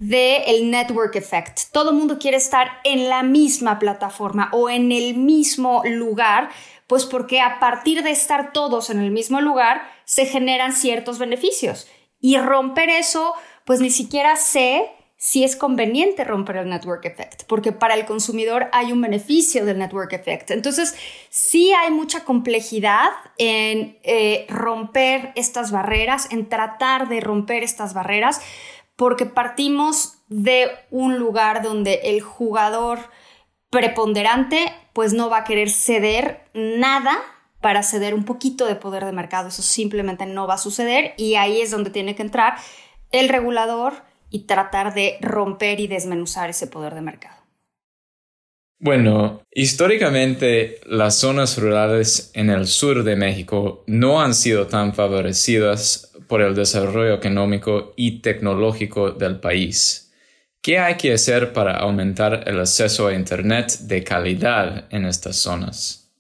de 0.03 0.39
el 0.49 0.69
network 0.69 1.15
effect. 1.15 1.71
Todo 1.71 1.91
el 1.91 1.97
mundo 1.97 2.19
quiere 2.19 2.37
estar 2.37 2.81
en 2.83 3.09
la 3.09 3.23
misma 3.23 3.79
plataforma 3.79 4.49
o 4.53 4.69
en 4.69 4.91
el 4.91 5.15
mismo 5.15 5.83
lugar, 5.85 6.51
pues 6.89 7.07
porque 7.07 7.41
a 7.41 7.61
partir 7.61 8.03
de 8.03 8.11
estar 8.11 8.53
todos 8.53 8.91
en 8.91 8.99
el 8.99 9.13
mismo 9.13 9.41
lugar 9.41 9.83
se 10.05 10.27
generan 10.27 10.73
ciertos 10.73 11.21
beneficios. 11.21 11.87
Y 12.21 12.37
romper 12.37 12.89
eso, 12.91 13.35
pues 13.65 13.81
ni 13.81 13.91
siquiera 13.91 14.35
sé 14.35 14.91
si 15.17 15.45
es 15.45 15.55
conveniente 15.55 16.25
romper 16.25 16.57
el 16.57 16.69
network 16.69 17.05
effect, 17.05 17.45
porque 17.47 17.71
para 17.71 17.95
el 17.95 18.05
consumidor 18.05 18.69
hay 18.73 18.91
un 18.91 19.01
beneficio 19.01 19.65
del 19.65 19.79
network 19.79 20.13
effect. 20.15 20.51
Entonces, 20.51 20.97
sí 21.31 21.73
hay 21.73 21.93
mucha 21.93 22.25
complejidad 22.25 23.11
en 23.39 23.99
eh, 24.03 24.47
romper 24.49 25.31
estas 25.37 25.71
barreras, 25.71 26.27
en 26.33 26.49
tratar 26.49 27.09
de 27.09 27.21
romper 27.21 27.63
estas 27.63 27.95
barreras, 27.95 28.41
porque 29.03 29.27
partimos 29.27 30.19
de 30.29 30.69
un 30.93 31.19
lugar 31.19 31.61
donde 31.61 32.03
el 32.05 32.21
jugador 32.21 33.01
preponderante 33.69 34.73
pues 34.93 35.13
no 35.13 35.29
va 35.29 35.39
a 35.39 35.45
querer 35.45 35.71
ceder 35.71 36.43
nada 36.55 37.19
para 37.61 37.83
ceder 37.83 38.15
un 38.15 38.25
poquito 38.25 38.65
de 38.65 38.77
poder 38.77 39.05
de 39.05 39.11
mercado. 39.11 39.49
Eso 39.49 39.63
simplemente 39.63 40.25
no 40.25 40.47
va 40.47 40.55
a 40.55 40.59
suceder 40.59 41.15
y 41.17 41.35
ahí 41.35 41.61
es 41.61 41.73
donde 41.73 41.91
tiene 41.91 42.15
que 42.15 42.23
entrar 42.23 42.55
el 43.11 43.29
regulador 43.29 43.95
y 44.31 44.45
tratar 44.45 44.95
de 44.95 45.19
romper 45.21 45.81
y 45.81 45.89
desmenuzar 45.89 46.51
ese 46.51 46.69
poder 46.69 46.95
de 46.95 47.01
mercado. 47.01 47.43
Bueno, 48.79 49.43
históricamente 49.53 50.81
las 50.87 51.17
zonas 51.17 51.59
rurales 51.59 52.31
en 52.35 52.51
el 52.51 52.69
sur 52.69 53.03
de 53.03 53.17
México 53.17 53.83
no 53.89 54.21
han 54.21 54.35
sido 54.35 54.69
tan 54.69 54.95
favorecidas 54.95 56.12
por 56.33 56.41
el 56.41 56.55
desarrollo 56.55 57.13
económico 57.13 57.93
y 57.95 58.23
tecnológico 58.23 59.11
del 59.11 59.39
país. 59.39 60.15
¿Qué 60.63 60.79
hay 60.79 60.95
que 60.95 61.13
hacer 61.13 61.53
para 61.53 61.77
aumentar 61.77 62.45
el 62.47 62.59
acceso 62.59 63.07
a 63.07 63.13
Internet 63.13 63.81
de 63.81 64.03
calidad 64.03 64.87
en 64.89 65.05
estas 65.05 65.37
zonas? 65.37 66.11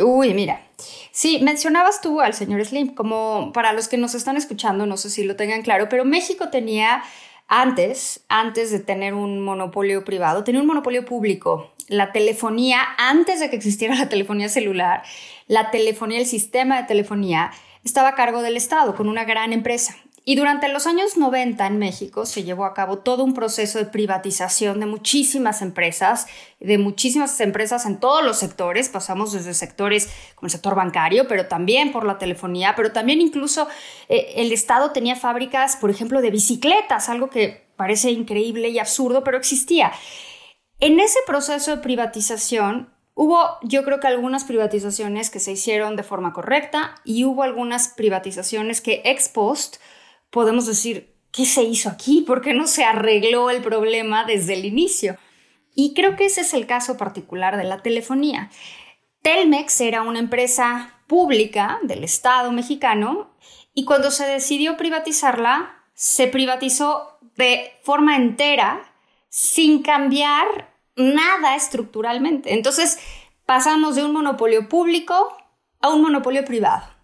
Uy, 0.00 0.34
mira, 0.34 0.66
Sí, 1.12 1.38
mencionabas 1.42 2.00
tú 2.00 2.20
al 2.20 2.34
señor 2.34 2.64
Slim, 2.64 2.96
como 2.96 3.52
para 3.54 3.72
los 3.72 3.86
que 3.86 3.96
nos 3.96 4.16
están 4.16 4.36
escuchando, 4.36 4.84
no 4.84 4.96
sé 4.96 5.10
si 5.10 5.22
lo 5.22 5.36
tengan 5.36 5.62
claro, 5.62 5.88
pero 5.88 6.04
México 6.04 6.48
tenía 6.50 7.04
antes, 7.46 8.24
antes 8.28 8.72
de 8.72 8.80
tener 8.80 9.14
un 9.14 9.44
monopolio 9.44 10.04
privado, 10.04 10.42
tenía 10.42 10.60
un 10.60 10.66
monopolio 10.66 11.04
público. 11.04 11.72
La 11.86 12.10
telefonía, 12.10 12.80
antes 12.98 13.38
de 13.38 13.48
que 13.48 13.54
existiera 13.54 13.94
la 13.94 14.08
telefonía 14.08 14.48
celular, 14.48 15.04
la 15.46 15.70
telefonía, 15.70 16.18
el 16.18 16.26
sistema 16.26 16.82
de 16.82 16.88
telefonía, 16.88 17.52
estaba 17.86 18.08
a 18.10 18.14
cargo 18.14 18.42
del 18.42 18.56
Estado 18.56 18.94
con 18.94 19.08
una 19.08 19.24
gran 19.24 19.52
empresa. 19.52 19.96
Y 20.28 20.34
durante 20.34 20.68
los 20.68 20.88
años 20.88 21.16
90 21.16 21.64
en 21.64 21.78
México 21.78 22.26
se 22.26 22.42
llevó 22.42 22.64
a 22.64 22.74
cabo 22.74 22.98
todo 22.98 23.22
un 23.22 23.32
proceso 23.32 23.78
de 23.78 23.84
privatización 23.84 24.80
de 24.80 24.86
muchísimas 24.86 25.62
empresas, 25.62 26.26
de 26.58 26.78
muchísimas 26.78 27.40
empresas 27.40 27.86
en 27.86 28.00
todos 28.00 28.24
los 28.24 28.36
sectores. 28.36 28.88
Pasamos 28.88 29.32
desde 29.32 29.54
sectores 29.54 30.08
como 30.34 30.46
el 30.48 30.50
sector 30.50 30.74
bancario, 30.74 31.28
pero 31.28 31.46
también 31.46 31.92
por 31.92 32.04
la 32.04 32.18
telefonía, 32.18 32.74
pero 32.74 32.90
también 32.90 33.20
incluso 33.20 33.68
eh, 34.08 34.32
el 34.38 34.50
Estado 34.50 34.90
tenía 34.90 35.14
fábricas, 35.14 35.76
por 35.76 35.90
ejemplo, 35.90 36.20
de 36.20 36.32
bicicletas, 36.32 37.08
algo 37.08 37.30
que 37.30 37.68
parece 37.76 38.10
increíble 38.10 38.70
y 38.70 38.80
absurdo, 38.80 39.22
pero 39.22 39.38
existía. 39.38 39.92
En 40.80 40.98
ese 40.98 41.20
proceso 41.24 41.70
de 41.70 41.82
privatización 41.82 42.95
Hubo, 43.18 43.58
yo 43.62 43.82
creo 43.82 43.98
que 43.98 44.08
algunas 44.08 44.44
privatizaciones 44.44 45.30
que 45.30 45.40
se 45.40 45.52
hicieron 45.52 45.96
de 45.96 46.02
forma 46.02 46.34
correcta 46.34 46.96
y 47.02 47.24
hubo 47.24 47.44
algunas 47.44 47.88
privatizaciones 47.88 48.82
que 48.82 49.00
ex 49.06 49.30
post 49.30 49.76
podemos 50.28 50.66
decir, 50.66 51.16
¿qué 51.32 51.46
se 51.46 51.62
hizo 51.62 51.88
aquí? 51.88 52.20
¿Por 52.20 52.42
qué 52.42 52.52
no 52.52 52.66
se 52.66 52.84
arregló 52.84 53.48
el 53.48 53.62
problema 53.62 54.26
desde 54.26 54.52
el 54.52 54.66
inicio? 54.66 55.16
Y 55.74 55.94
creo 55.94 56.14
que 56.14 56.26
ese 56.26 56.42
es 56.42 56.52
el 56.52 56.66
caso 56.66 56.98
particular 56.98 57.56
de 57.56 57.64
la 57.64 57.82
telefonía. 57.82 58.50
Telmex 59.22 59.80
era 59.80 60.02
una 60.02 60.18
empresa 60.18 61.00
pública 61.06 61.78
del 61.84 62.04
Estado 62.04 62.52
mexicano 62.52 63.30
y 63.72 63.86
cuando 63.86 64.10
se 64.10 64.26
decidió 64.26 64.76
privatizarla, 64.76 65.82
se 65.94 66.26
privatizó 66.26 67.18
de 67.36 67.72
forma 67.82 68.14
entera 68.14 68.92
sin 69.30 69.82
cambiar 69.82 70.75
nada 70.96 71.54
estructuralmente. 71.54 72.54
Entonces 72.54 72.98
pasamos 73.44 73.94
de 73.94 74.04
un 74.04 74.12
monopolio 74.12 74.68
público 74.68 75.36
a 75.80 75.90
un 75.90 76.02
monopolio 76.02 76.44
privado. 76.44 76.96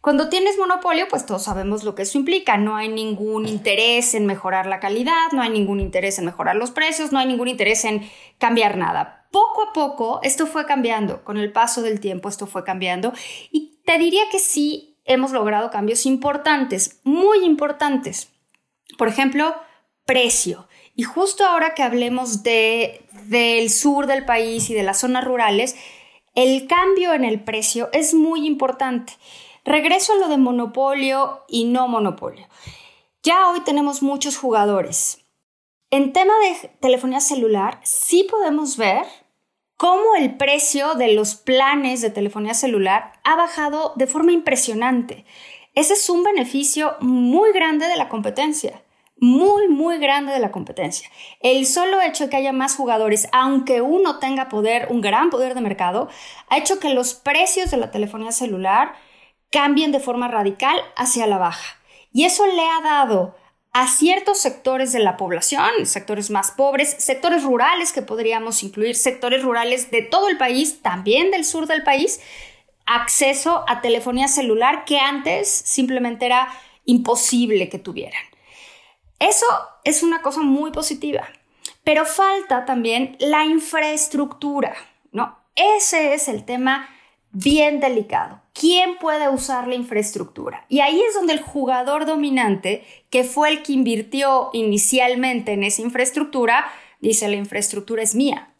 Cuando 0.00 0.28
tienes 0.28 0.56
monopolio, 0.58 1.06
pues 1.08 1.26
todos 1.26 1.42
sabemos 1.42 1.82
lo 1.82 1.94
que 1.94 2.02
eso 2.02 2.18
implica. 2.18 2.56
No 2.56 2.76
hay 2.76 2.88
ningún 2.88 3.46
interés 3.46 4.14
en 4.14 4.26
mejorar 4.26 4.66
la 4.66 4.80
calidad, 4.80 5.32
no 5.32 5.42
hay 5.42 5.50
ningún 5.50 5.80
interés 5.80 6.18
en 6.18 6.24
mejorar 6.24 6.56
los 6.56 6.70
precios, 6.70 7.12
no 7.12 7.18
hay 7.18 7.26
ningún 7.26 7.48
interés 7.48 7.84
en 7.84 8.08
cambiar 8.38 8.76
nada. 8.76 9.26
Poco 9.32 9.68
a 9.68 9.72
poco 9.72 10.20
esto 10.22 10.46
fue 10.46 10.66
cambiando, 10.66 11.24
con 11.24 11.36
el 11.36 11.52
paso 11.52 11.82
del 11.82 12.00
tiempo 12.00 12.28
esto 12.28 12.46
fue 12.46 12.64
cambiando 12.64 13.12
y 13.50 13.80
te 13.84 13.98
diría 13.98 14.22
que 14.30 14.38
sí 14.38 14.98
hemos 15.04 15.32
logrado 15.32 15.70
cambios 15.70 16.06
importantes, 16.06 17.00
muy 17.02 17.44
importantes. 17.44 18.30
Por 18.96 19.08
ejemplo, 19.08 19.54
precio. 20.06 20.68
Y 20.94 21.02
justo 21.02 21.44
ahora 21.44 21.74
que 21.74 21.82
hablemos 21.82 22.42
de, 22.42 23.06
del 23.28 23.70
sur 23.70 24.06
del 24.06 24.24
país 24.24 24.70
y 24.70 24.74
de 24.74 24.82
las 24.82 25.00
zonas 25.00 25.24
rurales, 25.24 25.76
el 26.34 26.66
cambio 26.66 27.12
en 27.14 27.24
el 27.24 27.42
precio 27.42 27.90
es 27.92 28.14
muy 28.14 28.46
importante. 28.46 29.12
Regreso 29.64 30.14
a 30.14 30.16
lo 30.16 30.28
de 30.28 30.38
monopolio 30.38 31.44
y 31.48 31.64
no 31.64 31.88
monopolio. 31.88 32.46
Ya 33.22 33.50
hoy 33.50 33.60
tenemos 33.60 34.02
muchos 34.02 34.36
jugadores. 34.36 35.24
En 35.90 36.12
tema 36.12 36.32
de 36.38 36.68
telefonía 36.80 37.20
celular, 37.20 37.80
sí 37.82 38.26
podemos 38.30 38.76
ver 38.76 39.04
cómo 39.76 40.14
el 40.16 40.36
precio 40.36 40.94
de 40.94 41.12
los 41.12 41.34
planes 41.34 42.00
de 42.00 42.10
telefonía 42.10 42.54
celular 42.54 43.12
ha 43.24 43.36
bajado 43.36 43.92
de 43.96 44.06
forma 44.06 44.32
impresionante. 44.32 45.24
Ese 45.74 45.94
es 45.94 46.08
un 46.08 46.24
beneficio 46.24 46.96
muy 47.00 47.52
grande 47.52 47.88
de 47.88 47.96
la 47.96 48.08
competencia 48.08 48.82
muy, 49.20 49.68
muy 49.68 49.98
grande 49.98 50.32
de 50.32 50.38
la 50.38 50.50
competencia. 50.50 51.10
El 51.40 51.66
solo 51.66 52.00
hecho 52.00 52.24
de 52.24 52.30
que 52.30 52.36
haya 52.36 52.52
más 52.52 52.76
jugadores, 52.76 53.28
aunque 53.32 53.80
uno 53.80 54.18
tenga 54.18 54.48
poder, 54.48 54.88
un 54.90 55.00
gran 55.00 55.30
poder 55.30 55.54
de 55.54 55.60
mercado, 55.60 56.08
ha 56.48 56.58
hecho 56.58 56.78
que 56.78 56.94
los 56.94 57.14
precios 57.14 57.70
de 57.70 57.76
la 57.76 57.90
telefonía 57.90 58.32
celular 58.32 58.94
cambien 59.50 59.92
de 59.92 60.00
forma 60.00 60.28
radical 60.28 60.76
hacia 60.96 61.26
la 61.26 61.38
baja. 61.38 61.78
Y 62.12 62.24
eso 62.24 62.46
le 62.46 62.62
ha 62.62 62.80
dado 62.82 63.34
a 63.72 63.86
ciertos 63.86 64.38
sectores 64.38 64.92
de 64.92 64.98
la 64.98 65.16
población, 65.16 65.84
sectores 65.84 66.30
más 66.30 66.50
pobres, 66.50 66.96
sectores 66.98 67.44
rurales 67.44 67.92
que 67.92 68.02
podríamos 68.02 68.62
incluir, 68.62 68.96
sectores 68.96 69.42
rurales 69.42 69.90
de 69.90 70.02
todo 70.02 70.28
el 70.28 70.38
país, 70.38 70.80
también 70.82 71.30
del 71.30 71.44
sur 71.44 71.66
del 71.66 71.82
país, 71.82 72.20
acceso 72.86 73.64
a 73.68 73.80
telefonía 73.80 74.28
celular 74.28 74.84
que 74.84 74.98
antes 74.98 75.48
simplemente 75.48 76.26
era 76.26 76.48
imposible 76.86 77.68
que 77.68 77.78
tuvieran. 77.78 78.27
Eso 79.18 79.46
es 79.84 80.02
una 80.02 80.22
cosa 80.22 80.42
muy 80.42 80.70
positiva, 80.70 81.28
pero 81.84 82.04
falta 82.04 82.64
también 82.64 83.16
la 83.18 83.44
infraestructura, 83.44 84.74
¿no? 85.12 85.38
Ese 85.56 86.14
es 86.14 86.28
el 86.28 86.44
tema 86.44 86.88
bien 87.32 87.80
delicado. 87.80 88.40
¿Quién 88.52 88.98
puede 88.98 89.28
usar 89.28 89.66
la 89.68 89.74
infraestructura? 89.74 90.64
Y 90.68 90.80
ahí 90.80 91.00
es 91.00 91.14
donde 91.14 91.32
el 91.32 91.42
jugador 91.42 92.06
dominante, 92.06 92.84
que 93.10 93.24
fue 93.24 93.50
el 93.50 93.62
que 93.62 93.72
invirtió 93.72 94.50
inicialmente 94.52 95.52
en 95.52 95.64
esa 95.64 95.82
infraestructura, 95.82 96.64
dice 97.00 97.28
la 97.28 97.36
infraestructura 97.36 98.02
es 98.02 98.14
mía. 98.14 98.54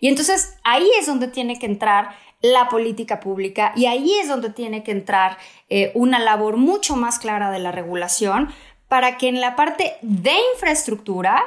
Y 0.00 0.08
entonces 0.08 0.56
ahí 0.64 0.88
es 0.98 1.06
donde 1.06 1.28
tiene 1.28 1.58
que 1.58 1.66
entrar 1.66 2.16
la 2.40 2.68
política 2.68 3.20
pública 3.20 3.72
y 3.74 3.86
ahí 3.86 4.18
es 4.18 4.28
donde 4.28 4.50
tiene 4.50 4.82
que 4.82 4.90
entrar 4.90 5.38
eh, 5.70 5.92
una 5.94 6.18
labor 6.18 6.58
mucho 6.58 6.94
más 6.94 7.18
clara 7.18 7.50
de 7.50 7.58
la 7.58 7.72
regulación 7.72 8.52
para 8.88 9.16
que 9.16 9.28
en 9.28 9.40
la 9.40 9.56
parte 9.56 9.96
de 10.02 10.32
infraestructura 10.54 11.42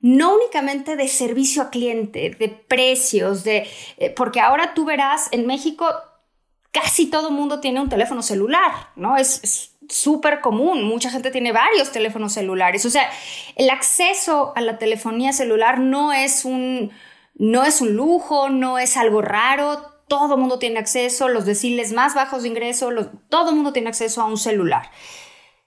no 0.00 0.34
únicamente 0.34 0.96
de 0.96 1.08
servicio 1.08 1.62
a 1.62 1.70
cliente, 1.70 2.30
de 2.30 2.48
precios, 2.48 3.42
de 3.44 3.66
eh, 3.96 4.10
porque 4.10 4.40
ahora 4.40 4.74
tú 4.74 4.84
verás 4.84 5.28
en 5.32 5.46
México 5.46 5.86
casi 6.70 7.06
todo 7.06 7.30
mundo 7.30 7.60
tiene 7.60 7.80
un 7.80 7.88
teléfono 7.88 8.22
celular, 8.22 8.90
¿no? 8.94 9.16
Es 9.16 9.72
súper 9.88 10.40
común, 10.40 10.84
mucha 10.84 11.10
gente 11.10 11.30
tiene 11.30 11.50
varios 11.50 11.90
teléfonos 11.90 12.34
celulares, 12.34 12.84
o 12.84 12.90
sea, 12.90 13.10
el 13.56 13.70
acceso 13.70 14.52
a 14.54 14.60
la 14.60 14.78
telefonía 14.78 15.32
celular 15.32 15.80
no 15.80 16.12
es 16.12 16.44
un, 16.44 16.92
no 17.34 17.64
es 17.64 17.80
un 17.80 17.94
lujo, 17.94 18.50
no 18.50 18.78
es 18.78 18.96
algo 18.96 19.22
raro, 19.22 19.80
todo 20.08 20.36
mundo 20.36 20.58
tiene 20.58 20.78
acceso, 20.78 21.28
los 21.28 21.46
deciles 21.46 21.92
más 21.92 22.14
bajos 22.14 22.42
de 22.42 22.48
ingreso, 22.48 22.90
todo 23.28 23.52
mundo 23.52 23.72
tiene 23.72 23.88
acceso 23.88 24.20
a 24.20 24.26
un 24.26 24.38
celular. 24.38 24.90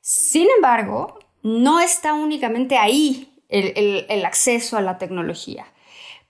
Sin 0.02 0.48
embargo, 0.56 1.20
no 1.44 1.80
está 1.80 2.14
únicamente 2.14 2.78
ahí 2.78 3.32
el, 3.50 4.26
acceso 4.26 4.78
a 4.78 4.82
la 4.82 4.98
tecnología. 4.98 5.66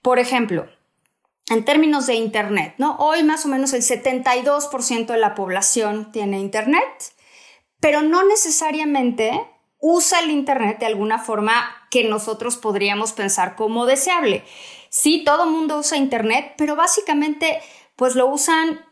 Por 0.02 0.18
ejemplo, 0.18 0.68
en 1.48 1.64
términos 1.64 2.06
de 2.06 2.14
Internet, 2.14 2.74
¿no? 2.78 2.96
Hoy 2.98 3.22
más 3.22 3.44
o 3.46 3.48
menos 3.48 3.72
el 3.72 3.82
72% 3.82 5.06
de 5.06 5.18
la 5.18 5.34
población 5.34 6.12
tiene 6.12 6.38
Internet, 6.38 6.84
pero 7.80 8.02
no 8.02 8.24
necesariamente 8.24 9.46
usa 9.78 10.20
el 10.20 10.30
Internet 10.30 10.78
de 10.78 10.86
alguna 10.86 11.18
forma 11.18 11.86
que 11.90 12.04
nosotros 12.04 12.56
podríamos 12.56 13.12
pensar 13.12 13.56
como 13.56 13.86
deseable. 13.86 14.44
Sí, 14.88 15.22
todo 15.24 15.44
el 15.44 15.50
mundo 15.50 15.78
usa 15.78 15.96
Internet, 15.96 16.54
pero 16.58 16.76
básicamente 16.76 17.60
pues 17.96 18.14
lo 18.14 18.26
usan 18.26 18.84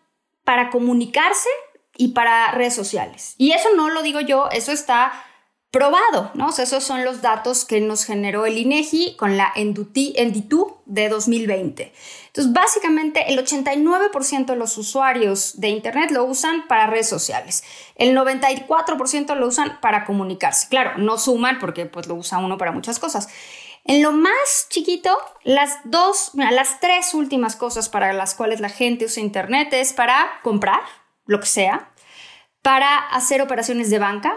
para 0.44 0.70
comunicarse 0.70 1.48
y 1.96 2.08
para 2.08 2.52
redes 2.52 2.74
sociales. 2.74 3.34
Y 3.38 3.52
eso 3.52 3.68
no 3.76 3.90
lo 3.90 4.02
digo 4.02 4.20
yo, 4.20 4.48
eso 4.50 4.72
está 4.72 5.12
probado, 5.70 6.32
¿no? 6.34 6.48
esos 6.50 6.82
son 6.82 7.04
los 7.04 7.22
datos 7.22 7.64
que 7.64 7.80
nos 7.80 8.04
generó 8.04 8.44
el 8.44 8.58
INEGI 8.58 9.14
con 9.16 9.36
la 9.36 9.52
Enditu 9.54 10.78
de 10.84 11.08
2020. 11.08 11.92
Entonces, 12.26 12.52
básicamente 12.52 13.32
el 13.32 13.38
89% 13.38 14.46
de 14.46 14.56
los 14.56 14.76
usuarios 14.78 15.60
de 15.60 15.68
Internet 15.68 16.10
lo 16.10 16.24
usan 16.24 16.66
para 16.66 16.88
redes 16.88 17.08
sociales. 17.08 17.62
El 17.94 18.16
94% 18.16 19.36
lo 19.36 19.46
usan 19.46 19.78
para 19.80 20.04
comunicarse. 20.04 20.66
Claro, 20.68 20.98
no 20.98 21.18
suman 21.18 21.60
porque 21.60 21.86
pues 21.86 22.08
lo 22.08 22.16
usa 22.16 22.38
uno 22.38 22.58
para 22.58 22.72
muchas 22.72 22.98
cosas. 22.98 23.28
En 23.84 24.02
lo 24.02 24.12
más 24.12 24.66
chiquito, 24.68 25.16
las 25.44 25.78
dos, 25.84 26.32
las 26.34 26.80
tres 26.80 27.14
últimas 27.14 27.56
cosas 27.56 27.88
para 27.88 28.12
las 28.12 28.34
cuales 28.34 28.60
la 28.60 28.68
gente 28.68 29.06
usa 29.06 29.22
Internet 29.22 29.72
es 29.72 29.92
para 29.92 30.40
comprar, 30.42 30.80
lo 31.30 31.38
que 31.38 31.46
sea, 31.46 31.92
para 32.60 32.98
hacer 32.98 33.40
operaciones 33.40 33.88
de 33.88 34.00
banca, 34.00 34.34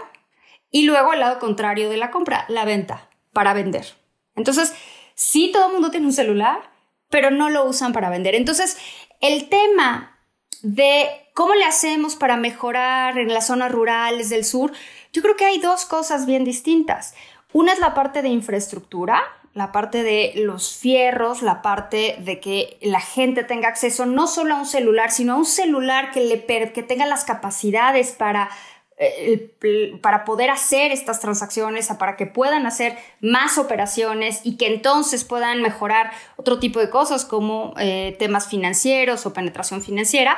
y 0.70 0.84
luego 0.84 1.12
el 1.12 1.20
lado 1.20 1.40
contrario 1.40 1.90
de 1.90 1.96
la 1.96 2.12
compra, 2.12 2.44
la 2.48 2.64
venta, 2.64 3.08
para 3.32 3.52
vender. 3.52 3.94
Entonces, 4.36 4.74
sí, 5.14 5.50
todo 5.52 5.66
el 5.66 5.72
mundo 5.72 5.90
tiene 5.90 6.06
un 6.06 6.12
celular, 6.12 6.70
pero 7.10 7.32
no 7.32 7.50
lo 7.50 7.64
usan 7.64 7.92
para 7.92 8.10
vender. 8.10 8.36
Entonces, 8.36 8.78
el 9.20 9.48
tema 9.48 10.20
de 10.62 11.08
cómo 11.34 11.54
le 11.54 11.64
hacemos 11.64 12.14
para 12.14 12.36
mejorar 12.36 13.18
en 13.18 13.34
las 13.34 13.48
zonas 13.48 13.72
rurales 13.72 14.30
del 14.30 14.44
sur, 14.44 14.72
yo 15.12 15.20
creo 15.20 15.34
que 15.34 15.46
hay 15.46 15.58
dos 15.58 15.84
cosas 15.84 16.26
bien 16.26 16.44
distintas. 16.44 17.14
Una 17.52 17.72
es 17.72 17.80
la 17.80 17.92
parte 17.92 18.22
de 18.22 18.28
infraestructura, 18.28 19.20
la 19.54 19.70
parte 19.70 20.02
de 20.02 20.32
los 20.36 20.76
fierros, 20.76 21.40
la 21.40 21.62
parte 21.62 22.16
de 22.18 22.40
que 22.40 22.76
la 22.82 23.00
gente 23.00 23.44
tenga 23.44 23.68
acceso 23.68 24.04
no 24.04 24.26
solo 24.26 24.54
a 24.54 24.58
un 24.58 24.66
celular, 24.66 25.12
sino 25.12 25.34
a 25.34 25.36
un 25.36 25.46
celular 25.46 26.10
que, 26.10 26.20
le 26.20 26.44
que 26.72 26.82
tenga 26.82 27.06
las 27.06 27.24
capacidades 27.24 28.12
para 28.12 28.50
eh, 28.96 29.98
para 30.02 30.24
poder 30.24 30.50
hacer 30.50 30.92
estas 30.92 31.18
transacciones, 31.18 31.88
para 31.98 32.16
que 32.16 32.26
puedan 32.26 32.64
hacer 32.64 32.96
más 33.20 33.58
operaciones 33.58 34.40
y 34.44 34.56
que 34.56 34.68
entonces 34.68 35.24
puedan 35.24 35.62
mejorar 35.62 36.12
otro 36.36 36.60
tipo 36.60 36.78
de 36.78 36.90
cosas 36.90 37.24
como 37.24 37.74
eh, 37.76 38.14
temas 38.20 38.46
financieros 38.46 39.26
o 39.26 39.32
penetración 39.32 39.82
financiera. 39.82 40.36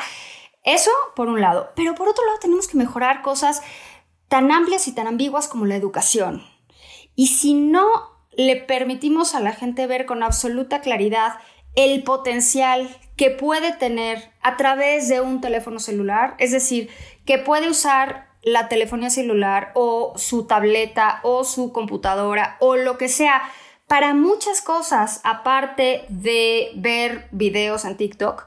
Eso 0.62 0.90
por 1.14 1.28
un 1.28 1.42
lado. 1.42 1.70
Pero 1.76 1.94
por 1.94 2.08
otro 2.08 2.24
lado 2.24 2.38
tenemos 2.40 2.66
que 2.66 2.78
mejorar 2.78 3.20
cosas 3.20 3.60
tan 4.28 4.50
amplias 4.50 4.88
y 4.88 4.94
tan 4.94 5.06
ambiguas 5.06 5.48
como 5.48 5.66
la 5.66 5.76
educación. 5.76 6.42
Y 7.14 7.26
si 7.26 7.52
no 7.52 8.15
le 8.36 8.56
permitimos 8.56 9.34
a 9.34 9.40
la 9.40 9.52
gente 9.52 9.86
ver 9.86 10.06
con 10.06 10.22
absoluta 10.22 10.80
claridad 10.80 11.34
el 11.74 12.02
potencial 12.02 12.88
que 13.16 13.30
puede 13.30 13.72
tener 13.72 14.30
a 14.42 14.56
través 14.56 15.08
de 15.08 15.20
un 15.20 15.40
teléfono 15.40 15.78
celular, 15.78 16.34
es 16.38 16.50
decir, 16.52 16.90
que 17.24 17.38
puede 17.38 17.68
usar 17.68 18.28
la 18.42 18.68
telefonía 18.68 19.10
celular 19.10 19.72
o 19.74 20.12
su 20.16 20.46
tableta 20.46 21.20
o 21.22 21.44
su 21.44 21.72
computadora 21.72 22.56
o 22.60 22.76
lo 22.76 22.96
que 22.96 23.08
sea 23.08 23.42
para 23.86 24.14
muchas 24.14 24.62
cosas 24.62 25.20
aparte 25.24 26.04
de 26.08 26.70
ver 26.76 27.28
videos 27.32 27.84
en 27.84 27.96
TikTok. 27.96 28.46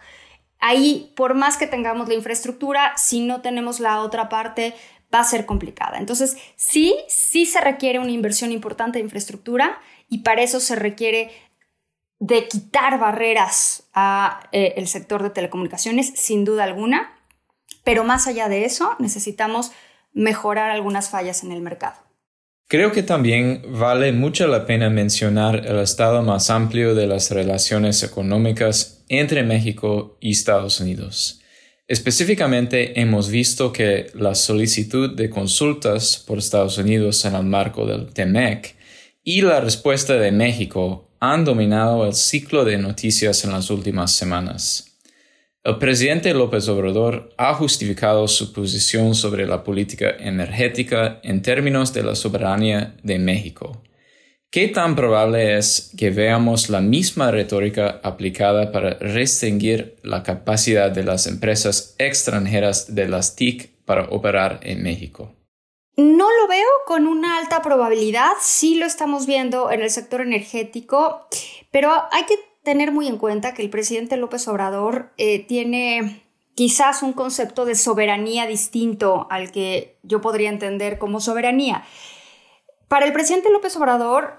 Ahí, 0.59 1.13
por 1.15 1.35
más 1.35 1.57
que 1.57 1.67
tengamos 1.67 2.07
la 2.09 2.15
infraestructura, 2.15 2.93
si 2.97 3.21
no 3.21 3.41
tenemos 3.41 3.79
la 3.79 4.01
otra 4.01 4.27
parte, 4.27 4.75
va 5.13 5.21
a 5.21 5.23
ser 5.23 5.45
complicada. 5.45 5.97
Entonces, 5.97 6.37
sí, 6.55 6.95
sí 7.07 7.45
se 7.45 7.61
requiere 7.61 7.99
una 7.99 8.11
inversión 8.11 8.51
importante 8.51 8.99
de 8.99 9.03
infraestructura 9.03 9.79
y 10.07 10.19
para 10.19 10.41
eso 10.41 10.59
se 10.59 10.75
requiere 10.75 11.31
de 12.19 12.47
quitar 12.47 12.99
barreras 12.99 13.89
al 13.93 14.39
eh, 14.51 14.85
sector 14.87 15.23
de 15.23 15.29
telecomunicaciones, 15.29 16.11
sin 16.15 16.45
duda 16.45 16.65
alguna. 16.65 17.13
Pero 17.83 18.03
más 18.03 18.27
allá 18.27 18.49
de 18.49 18.65
eso, 18.65 18.95
necesitamos 18.99 19.71
mejorar 20.13 20.69
algunas 20.69 21.09
fallas 21.09 21.43
en 21.43 21.51
el 21.51 21.61
mercado. 21.61 21.97
Creo 22.67 22.91
que 22.91 23.01
también 23.01 23.63
vale 23.67 24.11
mucho 24.11 24.47
la 24.47 24.67
pena 24.67 24.91
mencionar 24.91 25.65
el 25.65 25.79
estado 25.79 26.21
más 26.21 26.51
amplio 26.51 26.93
de 26.93 27.07
las 27.07 27.31
relaciones 27.31 28.03
económicas 28.03 29.03
entre 29.09 29.41
México 29.41 30.17
y 30.19 30.31
Estados 30.31 30.79
Unidos. 30.79 31.38
Específicamente 31.89 33.01
hemos 33.01 33.31
visto 33.31 33.73
que 33.73 34.11
la 34.13 34.35
solicitud 34.35 35.15
de 35.15 35.27
consultas 35.27 36.23
por 36.23 36.37
Estados 36.37 36.77
Unidos 36.77 37.25
en 37.25 37.33
el 37.33 37.41
marco 37.41 37.87
del 37.87 38.13
TEMEC 38.13 38.75
y 39.23 39.41
la 39.41 39.59
respuesta 39.59 40.13
de 40.13 40.31
México 40.31 41.09
han 41.19 41.45
dominado 41.45 42.05
el 42.05 42.13
ciclo 42.13 42.63
de 42.63 42.77
noticias 42.77 43.43
en 43.43 43.53
las 43.53 43.71
últimas 43.71 44.11
semanas. 44.11 44.99
El 45.63 45.79
presidente 45.79 46.31
López 46.35 46.69
Obrador 46.69 47.33
ha 47.37 47.55
justificado 47.55 48.27
su 48.27 48.53
posición 48.53 49.15
sobre 49.15 49.47
la 49.47 49.63
política 49.63 50.11
energética 50.19 51.19
en 51.23 51.41
términos 51.41 51.91
de 51.91 52.03
la 52.03 52.13
soberanía 52.13 52.97
de 53.01 53.17
México. 53.17 53.81
¿Qué 54.51 54.67
tan 54.67 54.95
probable 54.95 55.59
es 55.59 55.91
que 55.95 56.09
veamos 56.09 56.71
la 56.71 56.81
misma 56.81 57.29
retórica 57.29 57.99
aplicada 58.01 58.71
para 58.71 58.95
restringir 58.95 59.99
la 60.01 60.23
capacidad 60.23 60.89
de 60.89 61.03
las 61.03 61.27
empresas 61.27 61.93
extranjeras 61.99 62.95
de 62.95 63.07
las 63.07 63.35
TIC 63.35 63.69
para 63.85 64.05
operar 64.05 64.59
en 64.63 64.81
México? 64.81 65.35
No 65.97 66.25
lo 66.41 66.47
veo 66.47 66.67
con 66.87 67.05
una 67.05 67.37
alta 67.37 67.61
probabilidad, 67.61 68.31
sí 68.41 68.79
lo 68.79 68.87
estamos 68.87 69.27
viendo 69.27 69.69
en 69.69 69.81
el 69.81 69.91
sector 69.91 70.21
energético, 70.21 71.27
pero 71.69 71.91
hay 72.11 72.23
que 72.23 72.39
tener 72.63 72.91
muy 72.91 73.05
en 73.07 73.19
cuenta 73.19 73.53
que 73.53 73.61
el 73.61 73.69
presidente 73.69 74.17
López 74.17 74.47
Obrador 74.47 75.11
eh, 75.17 75.45
tiene 75.45 76.23
quizás 76.55 77.03
un 77.03 77.13
concepto 77.13 77.65
de 77.65 77.75
soberanía 77.75 78.47
distinto 78.47 79.27
al 79.29 79.51
que 79.51 79.99
yo 80.01 80.21
podría 80.21 80.49
entender 80.49 80.97
como 80.97 81.19
soberanía. 81.19 81.85
Para 82.89 83.05
el 83.05 83.13
presidente 83.13 83.51
López 83.51 83.77
Obrador, 83.77 84.38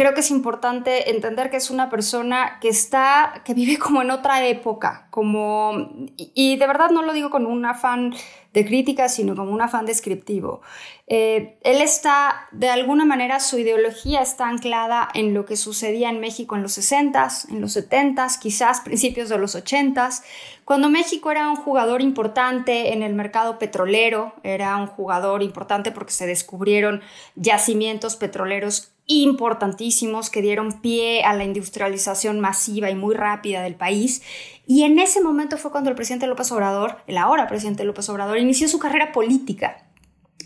creo 0.00 0.14
que 0.14 0.20
es 0.20 0.30
importante 0.30 1.10
entender 1.10 1.50
que 1.50 1.58
es 1.58 1.68
una 1.68 1.90
persona 1.90 2.56
que 2.62 2.70
está, 2.70 3.42
que 3.44 3.52
vive 3.52 3.76
como 3.78 4.00
en 4.00 4.10
otra 4.10 4.46
época, 4.46 5.08
como, 5.10 5.90
y 6.16 6.56
de 6.56 6.66
verdad 6.66 6.88
no 6.88 7.02
lo 7.02 7.12
digo 7.12 7.28
con 7.28 7.44
un 7.44 7.66
afán 7.66 8.14
de 8.54 8.64
crítica, 8.64 9.10
sino 9.10 9.36
como 9.36 9.52
un 9.52 9.60
afán 9.60 9.84
descriptivo. 9.84 10.62
Eh, 11.06 11.58
él 11.64 11.82
está, 11.82 12.48
de 12.50 12.70
alguna 12.70 13.04
manera, 13.04 13.40
su 13.40 13.58
ideología 13.58 14.22
está 14.22 14.48
anclada 14.48 15.06
en 15.12 15.34
lo 15.34 15.44
que 15.44 15.58
sucedía 15.58 16.08
en 16.08 16.18
México 16.18 16.56
en 16.56 16.62
los 16.62 16.78
60s, 16.78 17.50
en 17.50 17.60
los 17.60 17.76
70s, 17.76 18.38
quizás 18.38 18.80
principios 18.80 19.28
de 19.28 19.36
los 19.36 19.54
80s, 19.54 20.22
cuando 20.64 20.88
México 20.88 21.30
era 21.30 21.50
un 21.50 21.56
jugador 21.56 22.00
importante 22.00 22.94
en 22.94 23.02
el 23.02 23.12
mercado 23.12 23.58
petrolero, 23.58 24.32
era 24.44 24.76
un 24.76 24.86
jugador 24.86 25.42
importante 25.42 25.92
porque 25.92 26.12
se 26.12 26.26
descubrieron 26.26 27.02
yacimientos 27.34 28.16
petroleros 28.16 28.92
importantísimos 29.06 30.30
que 30.30 30.42
dieron 30.42 30.80
pie 30.80 31.24
a 31.24 31.34
la 31.34 31.44
industrialización 31.44 32.40
masiva 32.40 32.90
y 32.90 32.94
muy 32.94 33.14
rápida 33.14 33.62
del 33.62 33.74
país. 33.74 34.22
Y 34.66 34.84
en 34.84 34.98
ese 34.98 35.20
momento 35.20 35.58
fue 35.58 35.70
cuando 35.70 35.90
el 35.90 35.96
presidente 35.96 36.26
López 36.26 36.50
Obrador, 36.52 36.98
el 37.06 37.18
ahora 37.18 37.48
presidente 37.48 37.84
López 37.84 38.08
Obrador, 38.08 38.38
inició 38.38 38.68
su 38.68 38.78
carrera 38.78 39.12
política. 39.12 39.86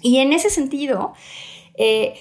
Y 0.01 0.19
en 0.19 0.33
ese 0.33 0.51
sentido, 0.51 1.15
eh, 1.77 2.15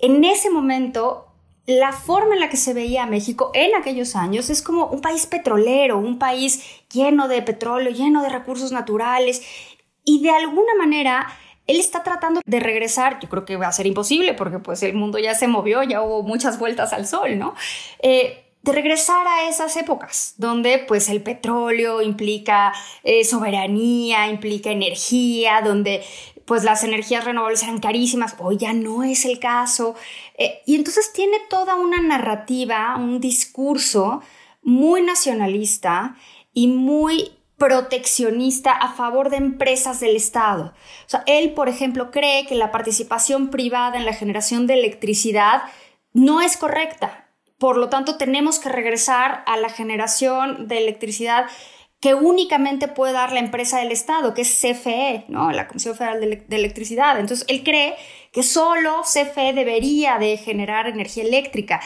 en 0.00 0.24
ese 0.24 0.50
momento, 0.50 1.26
la 1.66 1.92
forma 1.92 2.34
en 2.34 2.40
la 2.40 2.48
que 2.48 2.56
se 2.56 2.74
veía 2.74 3.06
México 3.06 3.50
en 3.54 3.74
aquellos 3.74 4.16
años 4.16 4.50
es 4.50 4.62
como 4.62 4.86
un 4.86 5.00
país 5.00 5.26
petrolero, 5.26 5.98
un 5.98 6.18
país 6.18 6.64
lleno 6.92 7.28
de 7.28 7.42
petróleo, 7.42 7.92
lleno 7.92 8.22
de 8.22 8.28
recursos 8.28 8.72
naturales 8.72 9.42
y 10.04 10.22
de 10.22 10.30
alguna 10.30 10.74
manera 10.78 11.28
él 11.70 11.78
está 11.78 12.02
tratando 12.02 12.40
de 12.44 12.60
regresar, 12.60 13.20
yo 13.20 13.28
creo 13.28 13.44
que 13.44 13.56
va 13.56 13.68
a 13.68 13.72
ser 13.72 13.86
imposible 13.86 14.34
porque 14.34 14.58
pues 14.58 14.82
el 14.82 14.94
mundo 14.94 15.18
ya 15.18 15.34
se 15.34 15.46
movió, 15.46 15.82
ya 15.82 16.02
hubo 16.02 16.22
muchas 16.22 16.58
vueltas 16.58 16.92
al 16.92 17.06
sol, 17.06 17.38
¿no? 17.38 17.54
Eh, 18.02 18.44
de 18.62 18.72
regresar 18.72 19.26
a 19.26 19.48
esas 19.48 19.76
épocas 19.76 20.34
donde 20.36 20.84
pues 20.86 21.08
el 21.08 21.22
petróleo 21.22 22.02
implica 22.02 22.74
eh, 23.04 23.24
soberanía, 23.24 24.28
implica 24.28 24.70
energía, 24.70 25.62
donde 25.62 26.02
pues 26.44 26.64
las 26.64 26.82
energías 26.82 27.24
renovables 27.24 27.62
eran 27.62 27.78
carísimas, 27.78 28.34
hoy 28.38 28.56
ya 28.56 28.72
no 28.72 29.04
es 29.04 29.24
el 29.24 29.38
caso. 29.38 29.94
Eh, 30.36 30.62
y 30.66 30.74
entonces 30.74 31.12
tiene 31.12 31.38
toda 31.48 31.76
una 31.76 32.02
narrativa, 32.02 32.96
un 32.96 33.20
discurso 33.20 34.20
muy 34.62 35.02
nacionalista 35.02 36.16
y 36.52 36.66
muy 36.66 37.39
proteccionista 37.60 38.72
a 38.72 38.94
favor 38.94 39.28
de 39.28 39.36
empresas 39.36 40.00
del 40.00 40.16
Estado. 40.16 40.72
O 41.06 41.08
sea, 41.08 41.22
él, 41.26 41.52
por 41.52 41.68
ejemplo, 41.68 42.10
cree 42.10 42.46
que 42.46 42.54
la 42.54 42.72
participación 42.72 43.50
privada 43.50 43.98
en 43.98 44.06
la 44.06 44.14
generación 44.14 44.66
de 44.66 44.74
electricidad 44.74 45.64
no 46.14 46.40
es 46.40 46.56
correcta. 46.56 47.28
Por 47.58 47.76
lo 47.76 47.90
tanto, 47.90 48.16
tenemos 48.16 48.58
que 48.58 48.70
regresar 48.70 49.44
a 49.46 49.58
la 49.58 49.68
generación 49.68 50.68
de 50.68 50.78
electricidad 50.78 51.48
que 52.00 52.14
únicamente 52.14 52.88
puede 52.88 53.12
dar 53.12 53.30
la 53.32 53.40
empresa 53.40 53.78
del 53.78 53.92
Estado, 53.92 54.32
que 54.32 54.40
es 54.40 54.58
CFE, 54.58 55.26
¿no? 55.28 55.52
la 55.52 55.68
Comisión 55.68 55.94
Federal 55.94 56.18
de, 56.18 56.56
Electricidad. 56.56 57.20
Entonces, 57.20 57.44
él 57.46 57.62
cree 57.62 57.94
que 58.32 58.42
solo 58.42 59.02
CFE 59.02 59.52
debería 59.52 60.16
de 60.18 60.38
generar 60.38 60.86
energía 60.86 61.24
eléctrica. 61.24 61.82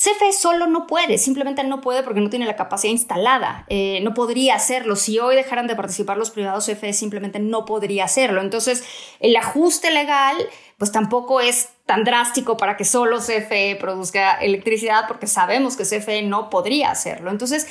CFE 0.00 0.32
solo 0.32 0.66
no 0.66 0.86
puede, 0.86 1.18
simplemente 1.18 1.62
no 1.62 1.82
puede 1.82 2.02
porque 2.02 2.22
no 2.22 2.30
tiene 2.30 2.46
la 2.46 2.56
capacidad 2.56 2.90
instalada, 2.90 3.66
eh, 3.68 4.00
no 4.02 4.14
podría 4.14 4.54
hacerlo. 4.54 4.96
Si 4.96 5.18
hoy 5.18 5.36
dejaran 5.36 5.66
de 5.66 5.76
participar 5.76 6.16
los 6.16 6.30
privados, 6.30 6.64
CFE 6.64 6.94
simplemente 6.94 7.38
no 7.38 7.66
podría 7.66 8.04
hacerlo. 8.04 8.40
Entonces, 8.40 8.82
el 9.18 9.36
ajuste 9.36 9.90
legal, 9.90 10.38
pues 10.78 10.90
tampoco 10.90 11.42
es 11.42 11.68
tan 11.84 12.04
drástico 12.04 12.56
para 12.56 12.78
que 12.78 12.86
solo 12.86 13.18
CFE 13.18 13.76
produzca 13.78 14.36
electricidad 14.36 15.04
porque 15.06 15.26
sabemos 15.26 15.76
que 15.76 15.84
CFE 15.84 16.22
no 16.22 16.48
podría 16.48 16.90
hacerlo. 16.90 17.30
Entonces, 17.30 17.68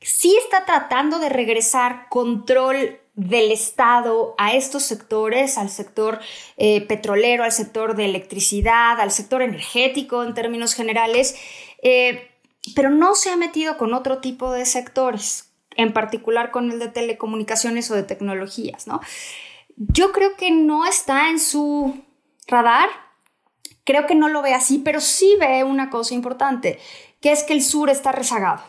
sí 0.00 0.34
está 0.42 0.64
tratando 0.64 1.18
de 1.18 1.28
regresar 1.28 2.08
control 2.08 2.99
del 3.14 3.52
Estado 3.52 4.34
a 4.38 4.54
estos 4.54 4.84
sectores, 4.84 5.58
al 5.58 5.68
sector 5.68 6.20
eh, 6.56 6.86
petrolero, 6.86 7.44
al 7.44 7.52
sector 7.52 7.96
de 7.96 8.06
electricidad, 8.06 9.00
al 9.00 9.10
sector 9.10 9.42
energético 9.42 10.22
en 10.22 10.34
términos 10.34 10.74
generales, 10.74 11.36
eh, 11.82 12.30
pero 12.74 12.90
no 12.90 13.14
se 13.14 13.30
ha 13.30 13.36
metido 13.36 13.76
con 13.76 13.94
otro 13.94 14.18
tipo 14.18 14.52
de 14.52 14.64
sectores, 14.64 15.52
en 15.76 15.92
particular 15.92 16.50
con 16.50 16.70
el 16.70 16.78
de 16.78 16.88
telecomunicaciones 16.88 17.90
o 17.90 17.94
de 17.94 18.02
tecnologías, 18.02 18.86
¿no? 18.86 19.00
Yo 19.76 20.12
creo 20.12 20.36
que 20.36 20.50
no 20.50 20.86
está 20.86 21.30
en 21.30 21.38
su 21.40 22.04
radar, 22.46 22.88
creo 23.84 24.06
que 24.06 24.14
no 24.14 24.28
lo 24.28 24.42
ve 24.42 24.52
así, 24.52 24.78
pero 24.78 25.00
sí 25.00 25.36
ve 25.40 25.64
una 25.64 25.90
cosa 25.90 26.14
importante, 26.14 26.78
que 27.20 27.32
es 27.32 27.44
que 27.44 27.54
el 27.54 27.62
sur 27.62 27.88
está 27.88 28.12
rezagado 28.12 28.62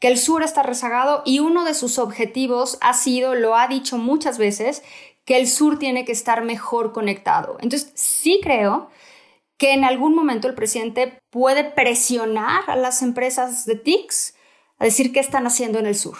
que 0.00 0.08
el 0.08 0.18
sur 0.18 0.42
está 0.42 0.62
rezagado 0.62 1.22
y 1.24 1.38
uno 1.38 1.64
de 1.64 1.74
sus 1.74 1.98
objetivos 1.98 2.78
ha 2.80 2.94
sido, 2.94 3.34
lo 3.34 3.54
ha 3.54 3.68
dicho 3.68 3.98
muchas 3.98 4.38
veces, 4.38 4.82
que 5.24 5.36
el 5.36 5.46
sur 5.46 5.78
tiene 5.78 6.04
que 6.04 6.12
estar 6.12 6.42
mejor 6.42 6.92
conectado. 6.92 7.58
Entonces, 7.60 7.92
sí 7.94 8.40
creo 8.42 8.90
que 9.58 9.74
en 9.74 9.84
algún 9.84 10.14
momento 10.14 10.48
el 10.48 10.54
presidente 10.54 11.20
puede 11.28 11.64
presionar 11.64 12.68
a 12.68 12.76
las 12.76 13.02
empresas 13.02 13.66
de 13.66 13.76
TICS 13.76 14.34
a 14.78 14.84
decir 14.84 15.12
qué 15.12 15.20
están 15.20 15.46
haciendo 15.46 15.78
en 15.78 15.86
el 15.86 15.94
sur. 15.94 16.16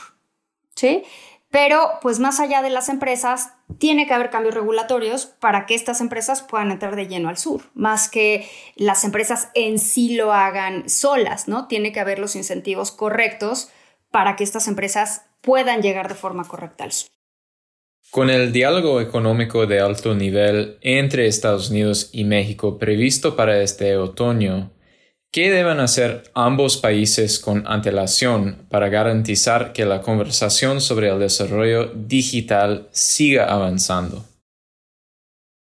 ¿Sí? 0.76 1.02
Pero, 1.50 1.98
pues 2.00 2.20
más 2.20 2.38
allá 2.38 2.62
de 2.62 2.70
las 2.70 2.88
empresas, 2.88 3.54
tiene 3.78 4.06
que 4.06 4.14
haber 4.14 4.30
cambios 4.30 4.54
regulatorios 4.54 5.26
para 5.26 5.66
que 5.66 5.74
estas 5.74 6.00
empresas 6.00 6.42
puedan 6.42 6.70
entrar 6.70 6.94
de 6.94 7.08
lleno 7.08 7.28
al 7.28 7.38
sur, 7.38 7.62
más 7.74 8.08
que 8.08 8.48
las 8.76 9.04
empresas 9.04 9.50
en 9.54 9.80
sí 9.80 10.14
lo 10.14 10.32
hagan 10.32 10.88
solas, 10.88 11.48
¿no? 11.48 11.66
Tiene 11.66 11.92
que 11.92 11.98
haber 11.98 12.20
los 12.20 12.36
incentivos 12.36 12.92
correctos 12.92 13.68
para 14.12 14.36
que 14.36 14.44
estas 14.44 14.68
empresas 14.68 15.22
puedan 15.40 15.82
llegar 15.82 16.08
de 16.08 16.14
forma 16.14 16.46
correcta 16.46 16.84
al 16.84 16.92
sur. 16.92 17.08
Con 18.10 18.30
el 18.30 18.52
diálogo 18.52 19.00
económico 19.00 19.66
de 19.66 19.80
alto 19.80 20.14
nivel 20.14 20.78
entre 20.82 21.26
Estados 21.26 21.70
Unidos 21.70 22.10
y 22.12 22.24
México 22.24 22.78
previsto 22.78 23.36
para 23.36 23.60
este 23.60 23.96
otoño, 23.96 24.72
¿Qué 25.32 25.48
deben 25.48 25.78
hacer 25.78 26.24
ambos 26.34 26.76
países 26.76 27.38
con 27.38 27.64
antelación 27.68 28.66
para 28.68 28.88
garantizar 28.88 29.72
que 29.72 29.84
la 29.84 30.02
conversación 30.02 30.80
sobre 30.80 31.08
el 31.08 31.20
desarrollo 31.20 31.92
digital 31.94 32.88
siga 32.90 33.44
avanzando? 33.44 34.24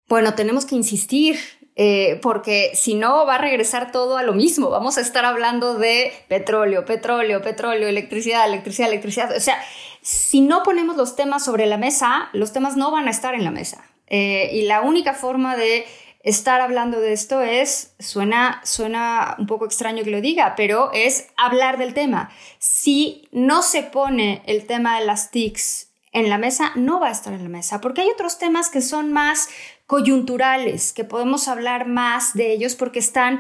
Bueno, 0.09 0.35
tenemos 0.35 0.66
que 0.66 0.76
insistir, 0.76 1.37
eh, 1.74 2.20
porque 2.22 2.70
si 2.74 2.94
no 2.94 3.26
va 3.26 3.35
a 3.35 3.38
regresar 3.38 3.90
todo 3.90 4.16
a 4.16 4.22
lo 4.22 4.35
mismo. 4.35 4.70
Vamos 4.70 4.98
a 4.98 5.00
estar 5.00 5.24
hablando 5.24 5.74
de 5.74 6.12
petróleo, 6.29 6.85
petróleo, 6.85 7.42
petróleo, 7.42 7.88
electricidad, 7.88 8.46
electricidad, 8.46 8.88
electricidad. 8.88 9.37
O 9.37 9.40
sea, 9.40 9.61
si 10.00 10.42
no 10.42 10.62
ponemos 10.62 10.96
los 10.96 11.16
temas 11.16 11.44
sobre 11.44 11.66
la 11.66 11.76
mesa, 11.76 12.29
los 12.33 12.52
temas 12.52 12.76
no 12.76 12.92
van 12.92 13.09
a 13.09 13.11
estar 13.11 13.35
en 13.35 13.42
la 13.42 13.50
mesa. 13.50 13.85
Eh, 14.07 14.50
y 14.52 14.62
la 14.62 14.83
única 14.83 15.14
forma 15.14 15.57
de 15.57 15.85
estar 16.26 16.60
hablando 16.60 17.00
de 17.00 17.12
esto 17.12 17.40
es, 17.40 17.94
suena, 18.00 18.60
suena 18.64 19.36
un 19.38 19.46
poco 19.46 19.64
extraño 19.64 20.02
que 20.02 20.10
lo 20.10 20.20
diga, 20.20 20.54
pero 20.56 20.90
es 20.92 21.28
hablar 21.36 21.78
del 21.78 21.94
tema. 21.94 22.30
Si 22.58 23.28
no 23.30 23.62
se 23.62 23.84
pone 23.84 24.42
el 24.46 24.66
tema 24.66 24.98
de 24.98 25.06
las 25.06 25.30
TICs 25.30 25.92
en 26.10 26.28
la 26.28 26.36
mesa, 26.36 26.72
no 26.74 26.98
va 26.98 27.08
a 27.08 27.12
estar 27.12 27.32
en 27.32 27.44
la 27.44 27.48
mesa, 27.48 27.80
porque 27.80 28.00
hay 28.00 28.10
otros 28.10 28.38
temas 28.38 28.70
que 28.70 28.82
son 28.82 29.12
más 29.12 29.48
coyunturales, 29.86 30.92
que 30.92 31.04
podemos 31.04 31.46
hablar 31.46 31.86
más 31.86 32.34
de 32.34 32.52
ellos 32.52 32.74
porque 32.74 32.98
están, 32.98 33.38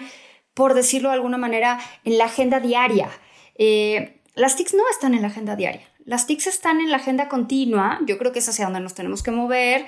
por 0.54 0.74
decirlo 0.74 1.08
de 1.08 1.16
alguna 1.16 1.38
manera, 1.38 1.80
en 2.04 2.18
la 2.18 2.26
agenda 2.26 2.60
diaria. 2.60 3.10
Eh, 3.56 4.20
las 4.36 4.54
TICs 4.54 4.74
no 4.74 4.84
están 4.92 5.12
en 5.14 5.22
la 5.22 5.28
agenda 5.28 5.56
diaria. 5.56 5.82
Las 6.04 6.28
TICs 6.28 6.46
están 6.46 6.80
en 6.80 6.92
la 6.92 6.98
agenda 6.98 7.28
continua, 7.28 7.98
yo 8.06 8.16
creo 8.16 8.30
que 8.30 8.38
es 8.38 8.48
hacia 8.48 8.66
donde 8.66 8.78
nos 8.78 8.94
tenemos 8.94 9.24
que 9.24 9.32
mover, 9.32 9.86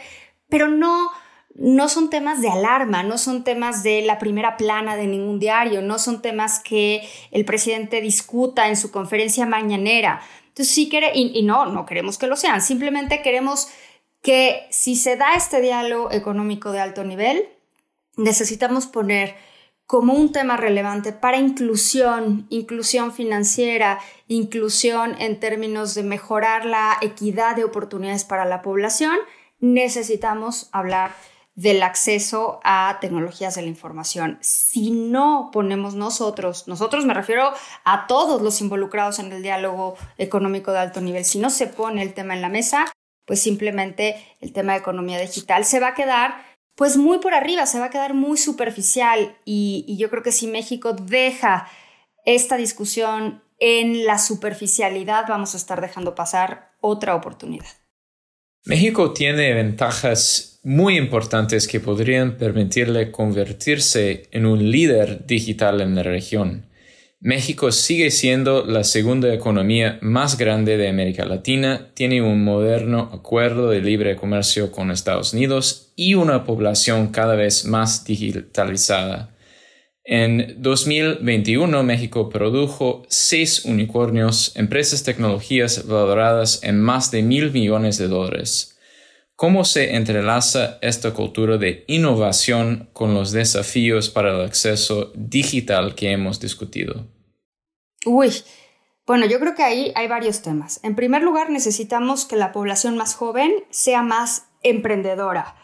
pero 0.48 0.66
no 0.66 1.12
no 1.54 1.88
son 1.88 2.08
temas 2.08 2.40
de 2.40 2.50
alarma, 2.50 3.02
no 3.02 3.18
son 3.18 3.42
temas 3.42 3.82
de 3.82 4.02
la 4.02 4.18
primera 4.18 4.56
plana 4.56 4.96
de 4.96 5.06
ningún 5.06 5.38
diario, 5.40 5.82
no 5.82 5.98
son 5.98 6.22
temas 6.22 6.60
que 6.60 7.08
el 7.32 7.44
presidente 7.44 8.00
discuta 8.00 8.68
en 8.68 8.76
su 8.76 8.90
conferencia 8.90 9.44
mañanera. 9.44 10.20
Entonces 10.48 10.74
sí 10.74 10.88
quiere, 10.88 11.12
y, 11.14 11.42
no, 11.42 11.66
no 11.66 11.84
queremos 11.84 12.18
que 12.18 12.26
lo 12.26 12.36
sean, 12.36 12.60
simplemente 12.60 13.22
queremos 13.22 13.68
que 14.22 14.66
si 14.70 14.96
se 14.96 15.16
da 15.16 15.34
este 15.34 15.60
diálogo 15.60 16.12
económico 16.12 16.72
de 16.72 16.80
alto 16.80 17.04
nivel, 17.04 17.48
necesitamos 18.16 18.86
poner 18.86 19.34
como 19.86 20.12
un 20.12 20.32
tema 20.32 20.56
relevante 20.56 21.12
para 21.12 21.38
inclusión, 21.38 22.46
inclusión 22.50 23.12
financiera, 23.12 23.98
inclusión 24.26 25.16
en 25.18 25.40
términos 25.40 25.94
de 25.94 26.02
mejorar 26.02 26.66
la 26.66 26.98
equidad 27.00 27.56
de 27.56 27.64
oportunidades 27.64 28.24
para 28.24 28.44
la 28.44 28.60
población, 28.60 29.16
necesitamos 29.60 30.68
hablar 30.72 31.12
del 31.58 31.82
acceso 31.82 32.60
a 32.62 32.98
tecnologías 33.00 33.56
de 33.56 33.62
la 33.62 33.68
información. 33.68 34.38
Si 34.40 34.92
no 34.92 35.50
ponemos 35.52 35.96
nosotros, 35.96 36.68
nosotros 36.68 37.04
me 37.04 37.14
refiero 37.14 37.52
a 37.84 38.06
todos 38.06 38.42
los 38.42 38.60
involucrados 38.60 39.18
en 39.18 39.32
el 39.32 39.42
diálogo 39.42 39.96
económico 40.18 40.70
de 40.70 40.78
alto 40.78 41.00
nivel, 41.00 41.24
si 41.24 41.40
no 41.40 41.50
se 41.50 41.66
pone 41.66 42.02
el 42.02 42.14
tema 42.14 42.34
en 42.34 42.42
la 42.42 42.48
mesa, 42.48 42.84
pues 43.26 43.42
simplemente 43.42 44.24
el 44.38 44.52
tema 44.52 44.74
de 44.74 44.78
economía 44.78 45.18
digital 45.18 45.64
se 45.64 45.80
va 45.80 45.88
a 45.88 45.94
quedar 45.94 46.36
pues 46.76 46.96
muy 46.96 47.18
por 47.18 47.34
arriba, 47.34 47.66
se 47.66 47.80
va 47.80 47.86
a 47.86 47.90
quedar 47.90 48.14
muy 48.14 48.38
superficial 48.38 49.36
y, 49.44 49.84
y 49.88 49.96
yo 49.96 50.10
creo 50.10 50.22
que 50.22 50.30
si 50.30 50.46
México 50.46 50.92
deja 50.92 51.68
esta 52.24 52.56
discusión 52.56 53.42
en 53.58 54.06
la 54.06 54.20
superficialidad, 54.20 55.24
vamos 55.28 55.54
a 55.54 55.56
estar 55.56 55.80
dejando 55.80 56.14
pasar 56.14 56.70
otra 56.80 57.16
oportunidad. 57.16 57.66
México 58.64 59.12
tiene 59.12 59.54
ventajas 59.54 60.60
muy 60.62 60.98
importantes 60.98 61.66
que 61.66 61.80
podrían 61.80 62.36
permitirle 62.36 63.10
convertirse 63.10 64.28
en 64.32 64.44
un 64.44 64.70
líder 64.70 65.26
digital 65.26 65.80
en 65.80 65.94
la 65.94 66.02
región. 66.02 66.66
México 67.20 67.72
sigue 67.72 68.12
siendo 68.12 68.64
la 68.64 68.84
segunda 68.84 69.34
economía 69.34 69.98
más 70.02 70.38
grande 70.38 70.76
de 70.76 70.88
América 70.88 71.24
Latina, 71.24 71.90
tiene 71.94 72.22
un 72.22 72.44
moderno 72.44 73.10
acuerdo 73.12 73.70
de 73.70 73.80
libre 73.80 74.14
comercio 74.14 74.70
con 74.70 74.92
Estados 74.92 75.32
Unidos 75.32 75.92
y 75.96 76.14
una 76.14 76.44
población 76.44 77.08
cada 77.08 77.34
vez 77.34 77.64
más 77.64 78.04
digitalizada. 78.04 79.34
En 80.10 80.62
2021, 80.62 81.82
México 81.82 82.30
produjo 82.30 83.02
seis 83.08 83.66
unicornios, 83.66 84.56
empresas 84.56 85.02
tecnologías 85.02 85.86
valoradas 85.86 86.60
en 86.62 86.80
más 86.80 87.10
de 87.10 87.22
mil 87.22 87.52
millones 87.52 87.98
de 87.98 88.08
dólares. 88.08 88.78
¿Cómo 89.36 89.66
se 89.66 89.96
entrelaza 89.96 90.78
esta 90.80 91.12
cultura 91.12 91.58
de 91.58 91.84
innovación 91.88 92.88
con 92.94 93.12
los 93.12 93.32
desafíos 93.32 94.08
para 94.08 94.30
el 94.30 94.40
acceso 94.46 95.12
digital 95.14 95.94
que 95.94 96.10
hemos 96.10 96.40
discutido? 96.40 97.06
Uy, 98.06 98.32
bueno, 99.06 99.26
yo 99.26 99.38
creo 99.38 99.54
que 99.54 99.62
ahí 99.62 99.92
hay 99.94 100.08
varios 100.08 100.40
temas. 100.40 100.80
En 100.84 100.96
primer 100.96 101.22
lugar, 101.22 101.50
necesitamos 101.50 102.24
que 102.24 102.36
la 102.36 102.52
población 102.52 102.96
más 102.96 103.14
joven 103.14 103.52
sea 103.68 104.02
más 104.02 104.46
emprendedora. 104.62 105.54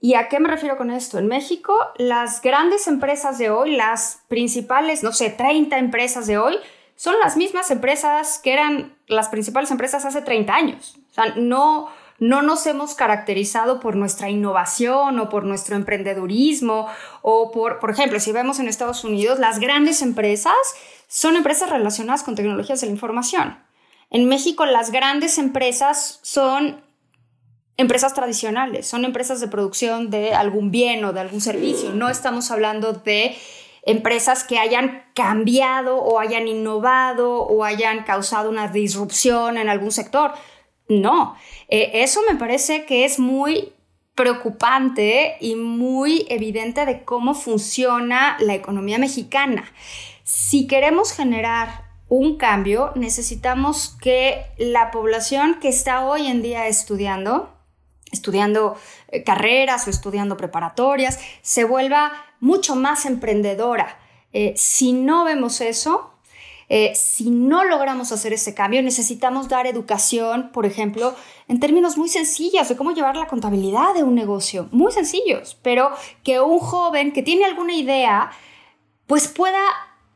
¿Y 0.00 0.14
a 0.14 0.28
qué 0.28 0.40
me 0.40 0.48
refiero 0.48 0.78
con 0.78 0.90
esto? 0.90 1.18
En 1.18 1.26
México, 1.26 1.74
las 1.96 2.40
grandes 2.40 2.88
empresas 2.88 3.36
de 3.36 3.50
hoy, 3.50 3.76
las 3.76 4.22
principales, 4.28 5.02
no 5.02 5.12
sé, 5.12 5.28
30 5.28 5.78
empresas 5.78 6.26
de 6.26 6.38
hoy, 6.38 6.56
son 6.96 7.18
las 7.18 7.36
mismas 7.36 7.70
empresas 7.70 8.38
que 8.38 8.52
eran 8.52 8.96
las 9.06 9.28
principales 9.28 9.70
empresas 9.70 10.06
hace 10.06 10.22
30 10.22 10.54
años. 10.54 10.98
O 11.10 11.14
sea, 11.14 11.34
no, 11.36 11.88
no 12.18 12.40
nos 12.40 12.66
hemos 12.66 12.94
caracterizado 12.94 13.78
por 13.78 13.94
nuestra 13.94 14.30
innovación 14.30 15.18
o 15.18 15.28
por 15.28 15.44
nuestro 15.44 15.76
emprendedurismo 15.76 16.86
o 17.20 17.50
por, 17.50 17.78
por 17.78 17.90
ejemplo, 17.90 18.20
si 18.20 18.32
vemos 18.32 18.58
en 18.58 18.68
Estados 18.68 19.04
Unidos, 19.04 19.38
las 19.38 19.58
grandes 19.60 20.00
empresas 20.00 20.54
son 21.08 21.36
empresas 21.36 21.68
relacionadas 21.68 22.22
con 22.22 22.36
tecnologías 22.36 22.80
de 22.80 22.86
la 22.86 22.92
información. 22.92 23.58
En 24.10 24.28
México, 24.28 24.64
las 24.64 24.90
grandes 24.92 25.38
empresas 25.38 26.20
son 26.22 26.82
empresas 27.76 28.14
tradicionales, 28.14 28.86
son 28.86 29.04
empresas 29.04 29.40
de 29.40 29.48
producción 29.48 30.10
de 30.10 30.34
algún 30.34 30.70
bien 30.70 31.04
o 31.04 31.12
de 31.12 31.20
algún 31.20 31.40
servicio. 31.40 31.92
No 31.92 32.08
estamos 32.08 32.50
hablando 32.50 32.92
de 32.92 33.36
empresas 33.82 34.44
que 34.44 34.58
hayan 34.58 35.04
cambiado 35.14 35.96
o 35.96 36.18
hayan 36.18 36.48
innovado 36.48 37.42
o 37.42 37.64
hayan 37.64 38.04
causado 38.04 38.50
una 38.50 38.68
disrupción 38.68 39.56
en 39.56 39.68
algún 39.68 39.92
sector. 39.92 40.32
No, 40.88 41.36
eh, 41.68 41.90
eso 41.94 42.20
me 42.28 42.36
parece 42.36 42.84
que 42.84 43.04
es 43.04 43.18
muy 43.18 43.72
preocupante 44.14 45.36
y 45.40 45.54
muy 45.54 46.26
evidente 46.28 46.84
de 46.84 47.04
cómo 47.04 47.34
funciona 47.34 48.36
la 48.40 48.54
economía 48.54 48.98
mexicana. 48.98 49.72
Si 50.24 50.66
queremos 50.66 51.12
generar 51.12 51.90
un 52.08 52.36
cambio, 52.36 52.92
necesitamos 52.96 53.96
que 54.02 54.44
la 54.58 54.90
población 54.90 55.58
que 55.60 55.68
está 55.68 56.04
hoy 56.04 56.26
en 56.26 56.42
día 56.42 56.66
estudiando, 56.66 57.56
estudiando 58.12 58.76
eh, 59.08 59.22
carreras 59.22 59.86
o 59.86 59.90
estudiando 59.90 60.36
preparatorias, 60.36 61.18
se 61.42 61.64
vuelva 61.64 62.12
mucho 62.40 62.76
más 62.76 63.06
emprendedora. 63.06 63.98
Eh, 64.32 64.54
si 64.56 64.92
no 64.92 65.24
vemos 65.24 65.60
eso, 65.60 66.10
eh, 66.72 66.92
si 66.94 67.30
no 67.30 67.64
logramos 67.64 68.12
hacer 68.12 68.32
ese 68.32 68.54
cambio, 68.54 68.80
necesitamos 68.80 69.48
dar 69.48 69.66
educación, 69.66 70.50
por 70.52 70.66
ejemplo, 70.66 71.16
en 71.48 71.58
términos 71.58 71.98
muy 71.98 72.08
sencillos 72.08 72.68
de 72.68 72.76
cómo 72.76 72.92
llevar 72.92 73.16
la 73.16 73.26
contabilidad 73.26 73.92
de 73.92 74.04
un 74.04 74.14
negocio, 74.14 74.68
muy 74.70 74.92
sencillos, 74.92 75.58
pero 75.62 75.90
que 76.22 76.40
un 76.40 76.60
joven 76.60 77.12
que 77.12 77.24
tiene 77.24 77.44
alguna 77.44 77.74
idea, 77.74 78.30
pues 79.08 79.26
pueda 79.26 79.60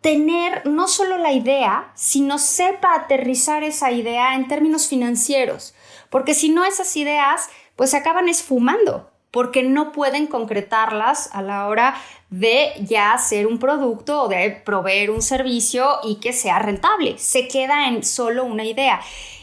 tener 0.01 0.65
no 0.65 0.87
solo 0.87 1.19
la 1.19 1.33
idea, 1.33 1.91
sino 1.97 2.39
sepa 2.39 2.95
aterrizar 2.95 3.65
esa 3.65 3.91
idea 3.91 4.37
en 4.37 4.47
términos 4.47 4.87
financieros, 4.87 5.75
porque 6.15 6.33
si 6.33 6.49
no 6.49 6.65
esas 6.65 6.97
ideas, 6.97 7.49
pues 7.75 7.91
se 7.91 7.97
acaban 7.97 8.29
esfumando 8.29 9.11
porque 9.33 9.65
no 9.65 9.91
pueden 9.91 10.29
concretarlas 10.29 11.29
a 11.33 11.43
la 11.43 11.67
hora 11.67 11.97
de 12.31 12.71
ya 12.83 13.13
hacer 13.13 13.49
un 13.49 13.59
producto 13.59 14.23
o 14.23 14.29
de 14.29 14.63
proveer 14.65 15.11
un 15.11 15.23
servicio 15.23 15.89
y 16.05 16.21
que 16.21 16.33
sea 16.33 16.61
rentable. 16.61 17.19
Se 17.19 17.49
queda 17.49 17.89
en 17.89 18.05
solo 18.05 18.45
una 18.45 18.65
idea. 18.65 19.01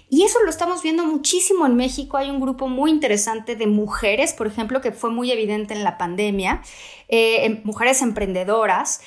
Y 0.09 0.23
eso 0.23 0.39
lo 0.45 0.49
estamos 0.49 0.81
viendo 0.81 1.03
muchísimo 1.03 1.65
en 1.65 1.75
México. 1.75 2.15
Hay 2.15 2.29
un 2.29 2.39
grupo 2.39 2.69
muy 2.69 2.89
interesante 2.89 3.57
de 3.57 3.67
mujeres, 3.67 4.31
por 4.31 4.47
ejemplo, 4.47 4.79
que 4.79 4.93
fue 4.93 5.09
muy 5.09 5.29
evidente 5.29 5.73
en 5.73 5.83
la 5.83 5.97
pandemia, 5.97 6.61
eh, 7.09 7.43
em, 7.47 7.61
mujeres 7.65 8.01
emprendedoras, 8.01 9.01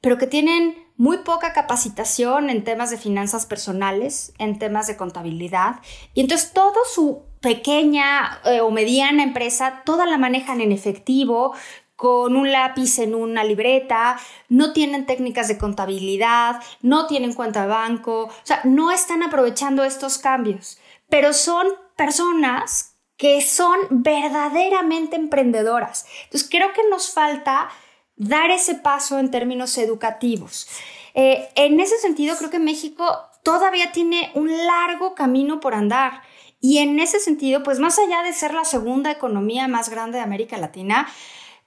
pero 0.00 0.18
que 0.18 0.26
tienen 0.26 0.83
muy 0.96 1.18
poca 1.18 1.52
capacitación 1.52 2.50
en 2.50 2.64
temas 2.64 2.90
de 2.90 2.98
finanzas 2.98 3.46
personales, 3.46 4.32
en 4.38 4.58
temas 4.58 4.86
de 4.86 4.96
contabilidad. 4.96 5.80
Y 6.14 6.20
entonces 6.20 6.52
todo 6.52 6.74
su 6.92 7.22
pequeña 7.40 8.40
eh, 8.44 8.60
o 8.60 8.70
mediana 8.70 9.22
empresa, 9.22 9.82
toda 9.84 10.06
la 10.06 10.18
manejan 10.18 10.60
en 10.60 10.72
efectivo, 10.72 11.54
con 11.96 12.36
un 12.36 12.50
lápiz 12.50 12.98
en 12.98 13.14
una 13.14 13.44
libreta, 13.44 14.18
no 14.48 14.72
tienen 14.72 15.06
técnicas 15.06 15.48
de 15.48 15.58
contabilidad, 15.58 16.60
no 16.82 17.06
tienen 17.06 17.34
cuenta 17.34 17.62
de 17.62 17.68
banco, 17.68 18.24
o 18.24 18.32
sea, 18.42 18.60
no 18.64 18.90
están 18.90 19.22
aprovechando 19.22 19.84
estos 19.84 20.18
cambios, 20.18 20.78
pero 21.08 21.32
son 21.32 21.68
personas 21.96 22.96
que 23.16 23.40
son 23.42 23.78
verdaderamente 23.90 25.16
emprendedoras. 25.16 26.06
Entonces, 26.24 26.48
creo 26.50 26.72
que 26.72 26.82
nos 26.90 27.12
falta 27.12 27.68
dar 28.16 28.50
ese 28.50 28.74
paso 28.74 29.18
en 29.18 29.30
términos 29.30 29.76
educativos. 29.78 30.68
Eh, 31.14 31.48
en 31.54 31.80
ese 31.80 31.98
sentido, 31.98 32.36
creo 32.36 32.50
que 32.50 32.58
México 32.58 33.04
todavía 33.42 33.92
tiene 33.92 34.30
un 34.34 34.50
largo 34.66 35.14
camino 35.14 35.60
por 35.60 35.74
andar. 35.74 36.22
Y 36.60 36.78
en 36.78 36.98
ese 36.98 37.20
sentido, 37.20 37.62
pues 37.62 37.78
más 37.78 37.98
allá 37.98 38.22
de 38.22 38.32
ser 38.32 38.54
la 38.54 38.64
segunda 38.64 39.10
economía 39.10 39.68
más 39.68 39.90
grande 39.90 40.18
de 40.18 40.24
América 40.24 40.56
Latina, 40.56 41.06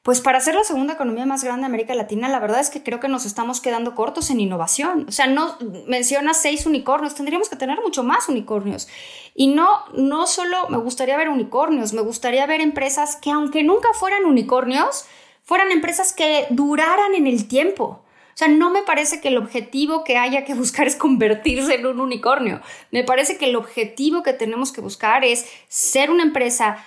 pues 0.08 0.22
para 0.22 0.40
ser 0.40 0.56
la 0.56 0.64
segunda 0.64 0.94
economía 0.94 1.26
más 1.26 1.44
grande 1.44 1.64
de 1.64 1.66
América 1.66 1.94
Latina, 1.94 2.30
la 2.30 2.40
verdad 2.40 2.62
es 2.62 2.70
que 2.70 2.82
creo 2.82 3.02
que 3.02 3.10
nos 3.10 3.26
estamos 3.26 3.60
quedando 3.60 3.94
cortos 3.94 4.30
en 4.30 4.40
innovación. 4.40 5.06
O 5.08 5.12
sea, 5.12 5.28
no 5.28 5.58
mencionas 5.86 6.42
seis 6.42 6.66
unicornios, 6.66 7.14
tendríamos 7.14 7.50
que 7.50 7.58
tener 7.58 7.78
mucho 7.82 8.04
más 8.04 8.30
unicornios. 8.30 8.88
Y 9.36 9.48
no, 9.48 9.68
no 9.94 10.26
solo 10.26 10.70
me 10.70 10.78
gustaría 10.78 11.18
ver 11.18 11.28
unicornios, 11.28 11.92
me 11.92 12.02
gustaría 12.02 12.46
ver 12.46 12.62
empresas 12.62 13.18
que 13.18 13.32
aunque 13.32 13.64
nunca 13.64 13.90
fueran 13.94 14.24
unicornios, 14.24 15.06
fueran 15.48 15.72
empresas 15.72 16.12
que 16.12 16.46
duraran 16.50 17.16
en 17.16 17.26
el 17.26 17.48
tiempo. 17.48 17.84
O 17.86 18.38
sea, 18.38 18.50
no 18.50 18.70
me 18.70 18.84
parece 18.84 19.22
que 19.22 19.30
el 19.30 19.38
objetivo 19.38 20.04
que 20.04 20.18
haya 20.18 20.44
que 20.44 20.54
buscar 20.64 20.88
es 20.88 20.98
convertirse 20.98 21.76
en 21.76 21.86
un 21.86 22.02
unicornio. 22.02 22.62
Me 22.92 23.06
parece 23.06 23.38
que 23.38 23.46
el 23.46 23.56
objetivo 23.56 24.24
que 24.24 24.34
tenemos 24.34 24.74
que 24.74 24.82
buscar 24.82 25.24
es 25.24 25.50
ser 25.70 26.12
una 26.12 26.24
empresa 26.24 26.86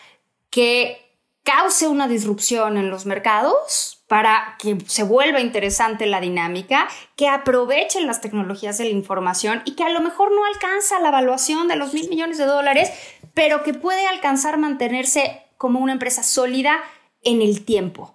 que 0.51 0.99
cause 1.43 1.89
una 1.89 2.07
disrupción 2.07 2.77
en 2.77 2.91
los 2.91 3.07
mercados 3.07 4.05
para 4.07 4.57
que 4.59 4.77
se 4.87 5.05
vuelva 5.05 5.41
interesante 5.41 6.05
la 6.05 6.21
dinámica, 6.21 6.87
que 7.17 7.29
aprovechen 7.29 8.07
las 8.07 8.21
tecnologías 8.21 8.77
de 8.77 8.85
la 8.85 8.91
información 8.91 9.63
y 9.65 9.75
que 9.75 9.85
a 9.85 9.89
lo 9.89 10.03
mejor 10.03 10.33
no 10.33 10.45
alcanza 10.45 11.01
la 11.01 11.09
evaluación 11.09 11.67
de 11.67 11.77
los 11.77 11.95
mil 11.95 12.11
millones 12.11 12.37
de 12.37 12.45
dólares, 12.45 12.91
pero 13.33 13.63
que 13.63 13.73
puede 13.73 14.07
alcanzar 14.07 14.59
mantenerse 14.59 15.45
como 15.57 15.81
una 15.81 15.95
empresa 15.95 16.23
sólida 16.23 16.83
en 17.23 17.41
el 17.41 17.65
tiempo. 17.65 18.15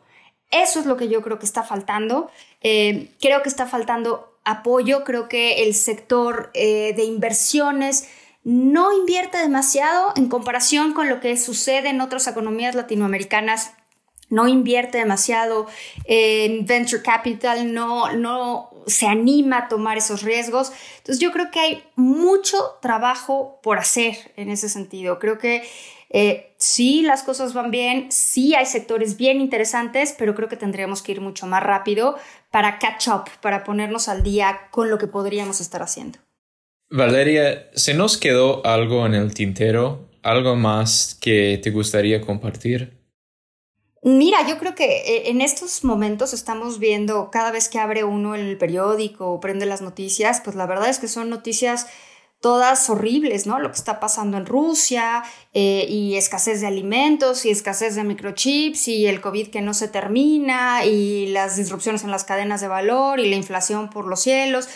Eso 0.56 0.80
es 0.80 0.86
lo 0.86 0.96
que 0.96 1.10
yo 1.10 1.22
creo 1.22 1.38
que 1.38 1.46
está 1.46 1.64
faltando. 1.64 2.32
Eh, 2.62 3.12
creo 3.20 3.44
que 3.44 3.50
está 3.50 3.66
faltando 3.68 4.40
apoyo, 4.46 5.04
creo 5.04 5.28
que 5.28 5.64
el 5.64 5.74
sector 5.74 6.52
eh, 6.54 6.94
de 6.96 7.04
inversiones 7.04 8.08
no 8.46 8.94
invierte 8.94 9.38
demasiado 9.38 10.14
en 10.16 10.30
comparación 10.30 10.94
con 10.94 11.10
lo 11.10 11.20
que 11.20 11.36
sucede 11.36 11.90
en 11.90 12.00
otras 12.00 12.28
economías 12.28 12.74
latinoamericanas. 12.74 13.74
No 14.30 14.48
invierte 14.48 14.98
demasiado 14.98 15.68
en 16.06 16.66
venture 16.66 17.04
capital, 17.04 17.74
no, 17.74 18.12
no 18.14 18.70
se 18.88 19.08
anima 19.08 19.58
a 19.58 19.68
tomar 19.68 19.98
esos 19.98 20.22
riesgos. 20.22 20.72
Entonces 20.98 21.20
yo 21.20 21.32
creo 21.32 21.52
que 21.52 21.60
hay 21.60 21.84
mucho 21.96 22.78
trabajo 22.82 23.60
por 23.62 23.78
hacer 23.78 24.32
en 24.36 24.50
ese 24.50 24.70
sentido. 24.70 25.20
Creo 25.20 25.38
que 25.38 25.64
eh, 26.18 26.56
sí, 26.58 27.02
las 27.02 27.24
cosas 27.24 27.54
van 27.54 27.72
bien, 27.72 28.10
sí 28.10 28.56
hay 28.56 28.66
sectores 28.66 29.18
bien 29.18 29.42
interesantes, 29.42 30.16
pero 30.18 30.34
creo 30.34 30.48
que 30.48 30.56
tendríamos 30.56 31.02
que 31.02 31.12
ir 31.12 31.20
mucho 31.20 31.46
más 31.46 31.62
rápido 31.62 32.16
para 32.52 32.80
catch 32.80 33.10
up, 33.10 33.26
para 33.42 33.66
ponernos 33.66 34.08
al 34.08 34.24
día 34.24 34.70
con 34.72 34.90
lo 34.90 34.98
que 34.98 35.08
podríamos 35.08 35.60
estar 35.60 35.82
haciendo. 35.82 36.20
Valeria, 36.90 37.70
¿se 37.74 37.94
nos 37.94 38.18
quedó 38.18 38.66
algo 38.66 39.06
en 39.06 39.14
el 39.14 39.34
tintero? 39.34 40.08
¿Algo 40.24 40.56
más 40.56 41.18
que 41.20 41.60
te 41.62 41.72
gustaría 41.72 42.22
compartir? 42.22 42.94
Mira, 44.02 44.48
yo 44.48 44.58
creo 44.58 44.74
que 44.74 44.86
eh, 44.86 45.30
en 45.32 45.42
estos 45.42 45.84
momentos 45.84 46.32
estamos 46.32 46.80
viendo 46.80 47.30
cada 47.30 47.52
vez 47.52 47.68
que 47.68 47.80
abre 47.80 48.06
uno 48.06 48.36
el 48.36 48.58
periódico 48.58 49.34
o 49.34 49.42
prende 49.42 49.66
las 49.66 49.82
noticias, 49.82 50.40
pues 50.46 50.56
la 50.56 50.66
verdad 50.66 50.88
es 50.88 51.00
que 51.00 51.10
son 51.10 51.30
noticias 51.30 51.88
todas 52.46 52.92
horribles, 52.92 53.48
¿no? 53.48 53.58
Lo 53.58 53.72
que 53.72 53.78
está 53.78 54.00
pasando 54.00 54.38
en 54.38 54.46
Rusia 54.46 55.24
eh, 55.52 55.88
y 55.90 56.16
escasez 56.16 56.62
de 56.62 56.68
alimentos 56.68 57.44
y 57.44 57.50
escasez 57.50 57.96
de 57.96 58.04
microchips 58.04 58.88
y 58.88 59.08
el 59.08 59.20
COVID 59.20 59.48
que 59.48 59.62
no 59.62 59.74
se 59.74 59.88
termina 59.88 60.86
y 60.86 61.26
las 61.30 61.56
disrupciones 61.56 62.04
en 62.04 62.12
las 62.12 62.24
cadenas 62.24 62.62
de 62.62 62.68
valor 62.68 63.20
y 63.20 63.28
la 63.28 63.36
inflación 63.36 63.90
por 63.90 64.06
los 64.06 64.20
cielos. 64.20 64.70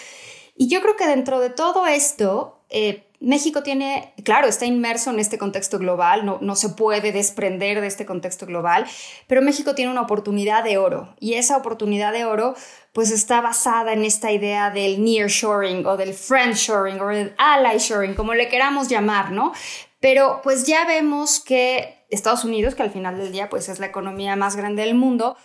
Y 0.58 0.68
yo 0.68 0.82
creo 0.82 0.96
que 0.96 1.06
dentro 1.06 1.40
de 1.40 1.52
todo 1.52 1.86
esto, 1.86 2.64
eh, 2.72 3.09
México 3.22 3.64
tiene, 3.64 4.14
claro, 4.24 4.48
está 4.48 4.66
inmerso 4.66 5.10
en 5.10 5.20
este 5.20 5.38
contexto 5.38 5.78
global, 5.78 6.26
no, 6.26 6.40
no 6.42 6.56
se 6.56 6.70
puede 6.70 7.12
desprender 7.12 7.82
de 7.82 7.88
este 7.88 8.06
contexto 8.06 8.46
global, 8.46 8.86
pero 9.28 9.42
México 9.42 9.76
tiene 9.76 9.92
una 9.92 10.02
oportunidad 10.02 10.64
de 10.64 10.78
oro 10.78 11.14
y 11.20 11.34
esa 11.34 11.58
oportunidad 11.58 12.14
de 12.14 12.24
oro 12.24 12.56
pues 12.94 13.12
está 13.12 13.42
basada 13.42 13.92
en 13.92 14.06
esta 14.06 14.32
idea 14.32 14.72
del 14.72 15.04
nearshoring 15.04 15.86
o 15.86 15.98
del 15.98 16.14
friendshoring 16.14 17.00
o 17.02 17.08
del 17.08 17.36
ally 17.38 17.78
shoring, 17.78 18.16
como 18.16 18.34
le 18.34 18.48
queramos 18.48 18.88
llamar, 18.88 19.32
¿no? 19.32 19.52
Pero 20.00 20.40
pues 20.42 20.66
ya 20.66 20.86
vemos 20.86 21.42
que 21.42 22.06
Estados 22.10 22.46
Unidos, 22.46 22.74
que 22.74 22.84
al 22.84 22.92
final 22.92 23.18
del 23.18 23.34
día 23.34 23.50
pues 23.50 23.68
es 23.68 23.80
la 23.80 23.88
economía 23.88 24.38
más 24.38 24.56
grande 24.56 24.84
del 24.84 24.96
mundo, 24.96 25.36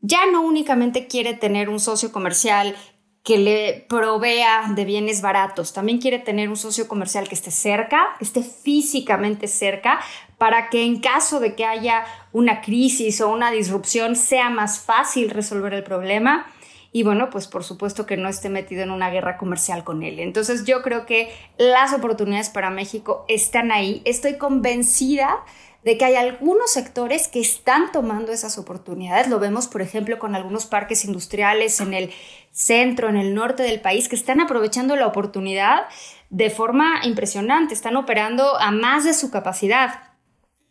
ya 0.00 0.26
no 0.26 0.42
únicamente 0.42 1.06
quiere 1.06 1.34
tener 1.34 1.68
un 1.68 1.78
socio 1.78 2.10
comercial 2.10 2.76
que 3.22 3.38
le 3.38 3.84
provea 3.88 4.72
de 4.74 4.84
bienes 4.84 5.20
baratos, 5.20 5.72
también 5.72 5.98
quiere 5.98 6.18
tener 6.18 6.48
un 6.48 6.56
socio 6.56 6.88
comercial 6.88 7.28
que 7.28 7.34
esté 7.34 7.50
cerca, 7.50 8.16
que 8.18 8.24
esté 8.24 8.42
físicamente 8.42 9.46
cerca, 9.46 10.00
para 10.38 10.70
que 10.70 10.84
en 10.84 11.00
caso 11.00 11.38
de 11.38 11.54
que 11.54 11.66
haya 11.66 12.04
una 12.32 12.62
crisis 12.62 13.20
o 13.20 13.30
una 13.30 13.50
disrupción 13.50 14.16
sea 14.16 14.48
más 14.48 14.80
fácil 14.80 15.30
resolver 15.30 15.74
el 15.74 15.84
problema 15.84 16.46
y 16.92 17.04
bueno, 17.04 17.30
pues 17.30 17.46
por 17.46 17.62
supuesto 17.62 18.04
que 18.04 18.16
no 18.16 18.28
esté 18.28 18.48
metido 18.48 18.82
en 18.82 18.90
una 18.90 19.10
guerra 19.10 19.36
comercial 19.36 19.84
con 19.84 20.02
él. 20.02 20.18
Entonces 20.18 20.64
yo 20.64 20.82
creo 20.82 21.06
que 21.06 21.32
las 21.56 21.92
oportunidades 21.92 22.50
para 22.50 22.70
México 22.70 23.24
están 23.28 23.70
ahí. 23.70 24.02
Estoy 24.04 24.38
convencida 24.38 25.44
de 25.84 25.96
que 25.96 26.04
hay 26.04 26.16
algunos 26.16 26.70
sectores 26.70 27.28
que 27.28 27.40
están 27.40 27.90
tomando 27.92 28.32
esas 28.32 28.58
oportunidades. 28.58 29.28
Lo 29.28 29.38
vemos, 29.38 29.66
por 29.66 29.82
ejemplo, 29.82 30.18
con 30.18 30.34
algunos 30.34 30.66
parques 30.66 31.04
industriales 31.04 31.80
en 31.80 31.94
el 31.94 32.10
centro, 32.52 33.08
en 33.08 33.16
el 33.16 33.34
norte 33.34 33.62
del 33.62 33.80
país, 33.80 34.08
que 34.08 34.16
están 34.16 34.40
aprovechando 34.40 34.96
la 34.96 35.06
oportunidad 35.06 35.86
de 36.28 36.50
forma 36.50 37.00
impresionante, 37.04 37.74
están 37.74 37.96
operando 37.96 38.58
a 38.60 38.70
más 38.70 39.04
de 39.04 39.14
su 39.14 39.30
capacidad. 39.30 40.02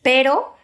Pero 0.01 0.55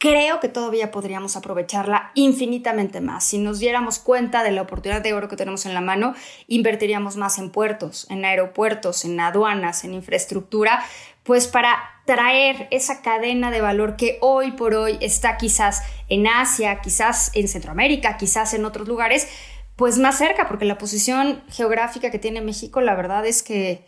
creo 0.00 0.40
que 0.40 0.48
todavía 0.48 0.90
podríamos 0.90 1.36
aprovecharla 1.36 2.10
infinitamente 2.14 3.02
más. 3.02 3.22
Si 3.22 3.36
nos 3.36 3.58
diéramos 3.58 3.98
cuenta 3.98 4.42
de 4.42 4.50
la 4.50 4.62
oportunidad 4.62 5.02
de 5.02 5.12
oro 5.12 5.28
que 5.28 5.36
tenemos 5.36 5.66
en 5.66 5.74
la 5.74 5.82
mano, 5.82 6.14
invertiríamos 6.46 7.16
más 7.16 7.38
en 7.38 7.50
puertos, 7.50 8.06
en 8.10 8.24
aeropuertos, 8.24 9.04
en 9.04 9.20
aduanas, 9.20 9.84
en 9.84 9.92
infraestructura, 9.92 10.82
pues 11.22 11.48
para 11.48 11.78
traer 12.10 12.66
esa 12.72 13.02
cadena 13.02 13.52
de 13.52 13.60
valor 13.60 13.94
que 13.94 14.18
hoy 14.20 14.50
por 14.50 14.74
hoy 14.74 14.98
está 15.00 15.36
quizás 15.36 15.84
en 16.08 16.26
Asia, 16.26 16.80
quizás 16.80 17.30
en 17.34 17.46
Centroamérica, 17.46 18.16
quizás 18.16 18.52
en 18.52 18.64
otros 18.64 18.88
lugares, 18.88 19.28
pues 19.76 19.96
más 19.96 20.18
cerca, 20.18 20.48
porque 20.48 20.64
la 20.64 20.76
posición 20.76 21.40
geográfica 21.52 22.10
que 22.10 22.18
tiene 22.18 22.40
México, 22.40 22.80
la 22.80 22.96
verdad 22.96 23.24
es 23.26 23.44
que 23.44 23.84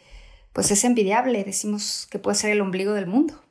pues 0.53 0.71
es 0.71 0.85
envidiable, 0.85 1.43
decimos 1.43 2.07
que 2.13 2.21
puede 2.21 2.37
ser 2.37 2.53
el 2.53 2.61
ombligo 2.61 2.93
del 2.93 3.09
mundo. 3.09 3.43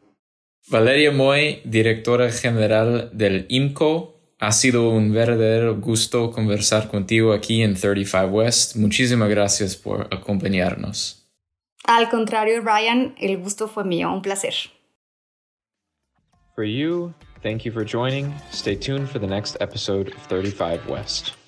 Valeria 0.70 1.12
Moy, 1.12 1.62
directora 1.66 2.32
general 2.32 3.10
del 3.12 3.48
IMCO, 3.50 4.22
ha 4.40 4.54
sido 4.54 4.90
un 4.90 5.12
verdadero 5.12 5.82
gusto 5.82 6.32
conversar 6.32 6.88
contigo 6.88 7.34
aquí 7.34 7.62
en 7.62 7.76
35 7.76 8.28
West. 8.28 8.78
Muchísimas 8.78 9.30
gracias 9.30 9.76
por 9.76 10.08
acompañarnos. 10.14 11.21
Al 11.86 12.10
contrario, 12.10 12.62
Ryan, 12.62 13.16
el 13.18 13.38
gusto 13.38 13.68
fue 13.68 13.84
mío, 13.84 14.12
un 14.12 14.22
placer. 14.22 14.54
For 16.56 16.64
you, 16.64 17.14
thank 17.42 17.66
you 17.66 17.72
for 17.72 17.84
joining. 17.84 18.34
Stay 18.52 18.76
tuned 18.76 19.10
for 19.10 19.20
the 19.20 19.28
next 19.28 19.58
episode 19.60 20.10
of 20.10 20.22
35 20.28 20.88
West. 20.88 21.41